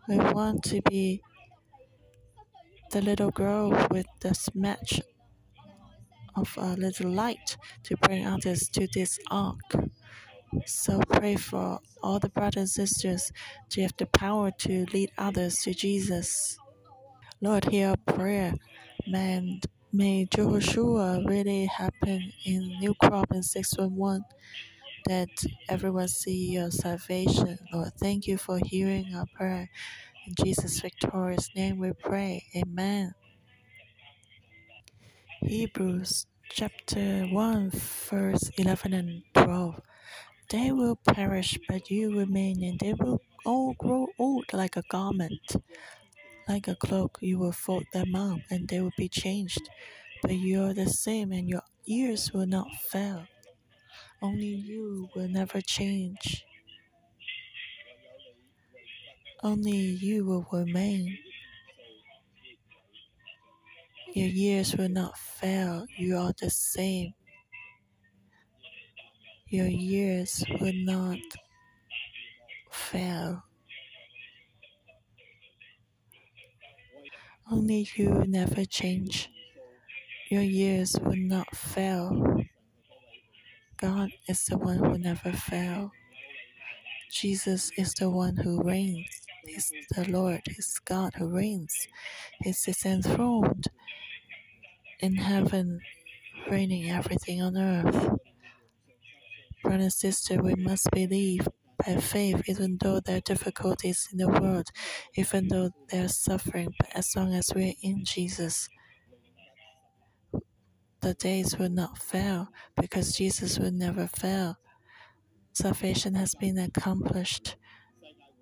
We 0.10 0.18
want 0.18 0.64
to 0.66 0.82
be 0.90 1.22
the 2.92 3.02
little 3.02 3.32
girl 3.32 3.88
with 3.90 4.08
this 4.20 4.50
match 4.54 5.00
of 6.36 6.54
a 6.58 6.76
little 6.76 7.12
light 7.12 7.58
to 7.84 7.98
bring 7.98 8.26
others 8.26 8.70
to 8.70 8.88
this 8.94 9.20
ark. 9.30 9.58
So 10.66 11.02
pray 11.10 11.36
for 11.36 11.80
all 12.04 12.20
the 12.20 12.30
brothers 12.30 12.58
and 12.58 12.70
sisters 12.70 13.32
to 13.72 13.82
have 13.84 13.94
the 13.98 14.06
power 14.08 14.52
to 14.60 14.86
lead 14.94 15.12
others 15.18 15.60
to 15.64 15.74
Jesus. 15.74 16.58
Lord, 17.42 17.66
hear 17.66 17.90
our 17.90 18.16
prayer. 18.16 18.54
Man, 19.08 19.62
may 19.94 20.26
Joshua 20.26 21.24
really 21.26 21.66
happen 21.66 22.34
in 22.46 22.78
New 22.80 22.94
Crop 22.96 23.32
in 23.34 23.44
611 23.44 24.26
that 25.08 25.30
everyone 25.70 26.08
see 26.08 26.52
your 26.52 26.72
salvation. 26.72 27.58
Lord, 27.74 27.94
thank 28.00 28.28
you 28.28 28.38
for 28.38 28.60
hearing 28.64 29.14
our 29.16 29.26
prayer. 29.36 29.70
In 30.28 30.36
Jesus' 30.46 30.80
victorious 30.82 31.50
name 31.56 31.80
we 31.80 31.94
pray. 31.94 32.46
Amen. 32.56 33.14
Hebrews 35.44 36.28
chapter 36.52 37.26
1, 37.26 37.72
verse 37.72 38.52
11 38.58 38.94
and 38.94 39.24
12. 39.34 39.82
They 40.50 40.72
will 40.72 40.98
perish, 40.98 41.58
but 41.68 41.90
you 41.90 42.16
remain, 42.18 42.64
and 42.64 42.80
they 42.80 42.94
will 42.94 43.22
all 43.46 43.74
grow 43.80 44.08
old 44.20 44.46
like 44.54 44.78
a 44.78 44.84
garment. 44.90 45.56
Like 46.48 46.68
a 46.68 46.76
cloak, 46.76 47.18
you 47.22 47.40
will 47.40 47.52
fold 47.52 47.86
them 47.92 48.14
up, 48.16 48.40
and 48.52 48.68
they 48.68 48.82
will 48.82 48.94
be 48.98 49.10
changed. 49.10 49.68
But 50.22 50.34
you 50.34 50.64
are 50.64 50.74
the 50.74 50.90
same, 50.90 51.32
and 51.32 51.50
your 51.50 51.64
years 51.86 52.32
will 52.34 52.48
not 52.48 52.68
fail. 52.92 53.26
Only 54.22 54.46
you 54.46 55.10
will 55.16 55.28
never 55.28 55.60
change. 55.62 56.46
Only 59.44 59.72
you 59.72 60.24
will 60.26 60.46
remain. 60.52 61.18
Your 64.14 64.28
years 64.28 64.76
will 64.76 64.90
not 64.90 65.18
fail. 65.18 65.86
You 65.98 66.18
are 66.18 66.34
the 66.42 66.50
same. 66.50 67.14
Your 69.48 69.68
years 69.68 70.44
will 70.60 70.74
not 70.76 71.20
fail. 72.72 73.44
Only 77.52 77.88
you 77.96 78.26
never 78.28 78.66
change. 78.66 79.30
Your 80.30 80.44
years 80.44 80.98
will 81.02 81.18
not 81.18 81.56
fail. 81.56 82.42
God 83.78 84.12
is 84.28 84.46
the 84.46 84.58
one 84.58 84.78
who 84.80 84.98
never 84.98 85.32
fails. 85.34 85.92
Jesus 87.12 87.72
is 87.78 87.94
the 87.96 88.10
one 88.10 88.38
who 88.38 88.64
reigns. 88.64 89.22
He's 89.46 89.72
the 89.96 90.10
Lord, 90.12 90.42
He's 90.48 90.80
God 90.86 91.14
who 91.18 91.28
reigns. 91.28 91.88
He 92.44 92.54
sits 92.54 92.86
enthroned 92.86 93.68
in 95.02 95.16
heaven, 95.16 95.80
reigning 96.50 96.90
everything 96.90 97.42
on 97.42 97.58
earth. 97.58 98.10
Brother 99.64 99.84
and 99.84 99.94
sister, 99.94 100.42
we 100.42 100.56
must 100.56 100.90
believe 100.92 101.48
by 101.86 101.96
faith, 101.98 102.44
even 102.48 102.78
though 102.82 103.00
there 103.00 103.18
are 103.18 103.22
difficulties 103.22 104.08
in 104.12 104.18
the 104.18 104.28
world, 104.28 104.70
even 105.16 105.48
though 105.48 105.72
there 105.90 106.06
are 106.06 106.10
suffering, 106.10 106.74
but 106.80 106.90
as 106.96 107.16
long 107.16 107.34
as 107.34 107.52
we're 107.56 107.74
in 107.82 108.06
Jesus, 108.06 108.70
the 111.02 111.14
days 111.16 111.58
will 111.58 111.70
not 111.70 111.98
fail 111.98 112.50
because 112.80 113.16
Jesus 113.18 113.58
will 113.58 113.72
never 113.72 114.08
fail. 114.08 114.58
Salvation 115.54 116.16
has 116.16 116.36
been 116.36 116.58
accomplished. 116.58 117.56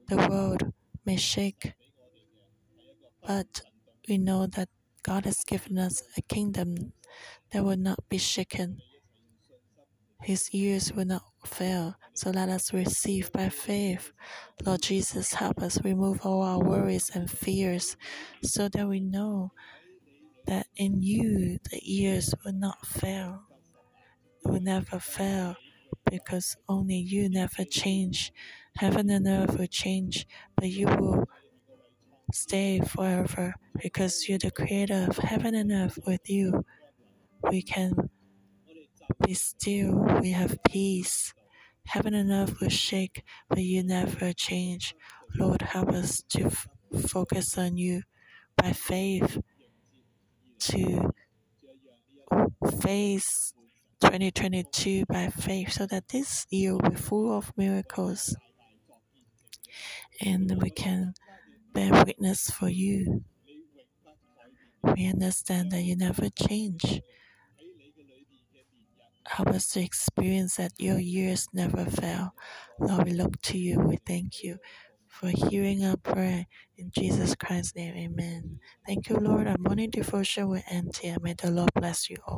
The 0.08 0.18
world 0.30 0.64
may 1.06 1.16
shake, 1.18 1.74
but 3.26 3.62
we 4.08 4.18
know 4.18 4.48
that 4.48 4.70
God 5.04 5.26
has 5.26 5.44
given 5.46 5.78
us 5.78 6.04
a 6.18 6.22
kingdom 6.22 6.94
that 7.52 7.64
will 7.64 7.78
not 7.78 8.00
be 8.10 8.18
shaken. 8.18 8.80
His 10.22 10.50
ears 10.52 10.92
will 10.94 11.06
not 11.06 11.24
fail. 11.46 11.96
So 12.14 12.32
let 12.32 12.50
us 12.50 12.74
receive 12.74 13.32
by 13.32 13.50
faith. 13.50 14.12
Lord 14.66 14.82
Jesus, 14.82 15.34
help 15.34 15.60
us 15.62 15.82
remove 15.84 16.26
all 16.26 16.42
our 16.42 16.60
worries 16.60 17.10
and 17.14 17.32
fears 17.32 17.96
so 18.44 18.68
that 18.70 18.88
we 18.88 19.00
know 19.00 19.54
that 20.46 20.68
in 20.76 21.02
you 21.02 21.60
the 21.72 21.80
ears 21.84 22.34
will 22.44 22.54
not 22.54 22.86
fail. 22.86 23.44
It 24.44 24.52
will 24.52 24.62
never 24.62 25.00
fail 25.00 25.56
because 26.10 26.58
only 26.68 26.98
you 26.98 27.30
never 27.30 27.64
change. 27.64 28.34
Heaven 28.78 29.10
and 29.10 29.28
earth 29.28 29.58
will 29.58 29.68
change, 29.68 30.28
but 30.56 30.70
you 30.70 30.88
will 30.88 31.26
stay 32.34 32.80
forever 32.80 33.54
because 33.82 34.28
you're 34.28 34.40
the 34.40 34.52
creator 34.52 35.08
of 35.10 35.18
heaven 35.18 35.56
and 35.56 35.72
earth. 35.72 36.00
With 36.06 36.30
you, 36.30 36.66
we 37.50 37.62
can 37.62 38.10
be 39.26 39.34
still, 39.34 39.94
we 40.22 40.32
have 40.32 40.58
peace. 40.64 41.34
Heaven 41.86 42.14
and 42.14 42.32
earth 42.32 42.60
will 42.60 42.70
shake, 42.70 43.24
but 43.50 43.60
you 43.60 43.84
never 43.84 44.34
change. 44.34 44.96
Lord, 45.36 45.62
help 45.62 45.90
us 45.90 46.22
to 46.30 46.46
f- 46.46 46.68
focus 47.08 47.58
on 47.58 47.78
you 47.78 48.04
by 48.58 48.74
faith 48.74 49.40
to 50.60 51.12
face 52.82 53.54
2022 54.02 55.06
by 55.08 55.30
faith 55.30 55.72
so 55.72 55.86
that 55.86 56.10
this 56.10 56.46
year 56.50 56.74
will 56.74 56.90
be 56.90 56.96
full 56.96 57.36
of 57.36 57.52
miracles 57.58 58.36
and 60.22 60.62
we 60.62 60.70
can 60.70 61.14
bear 61.74 61.92
witness 62.06 62.50
for 62.52 62.70
you. 62.70 63.24
We 64.84 65.08
understand 65.08 65.72
that 65.72 65.84
you 65.84 65.96
never 65.98 66.30
change. 66.30 67.02
Help 69.28 69.50
us 69.50 69.70
to 69.70 69.82
experience 69.82 70.58
that 70.58 70.74
your 70.78 71.00
years 71.00 71.48
never 71.54 71.86
fail. 71.86 72.34
Lord, 72.80 73.06
we 73.06 73.14
look 73.14 73.42
to 73.44 73.58
you. 73.58 73.80
We 73.80 73.98
thank 74.06 74.44
you 74.44 74.58
for 75.08 75.30
hearing 75.30 75.86
our 75.86 75.98
prayer. 75.98 76.48
In 76.78 76.92
Jesus 76.98 77.36
Christ's 77.36 77.76
name, 77.76 77.96
amen. 77.96 78.60
Thank 78.88 79.10
you, 79.10 79.18
Lord. 79.18 79.48
Our 79.48 79.58
morning 79.60 79.90
devotion 79.92 80.50
will 80.50 80.64
end 80.70 80.98
here. 81.02 81.18
May 81.22 81.34
the 81.34 81.52
Lord 81.52 81.72
bless 81.76 82.10
you 82.10 82.18
all. 82.18 82.28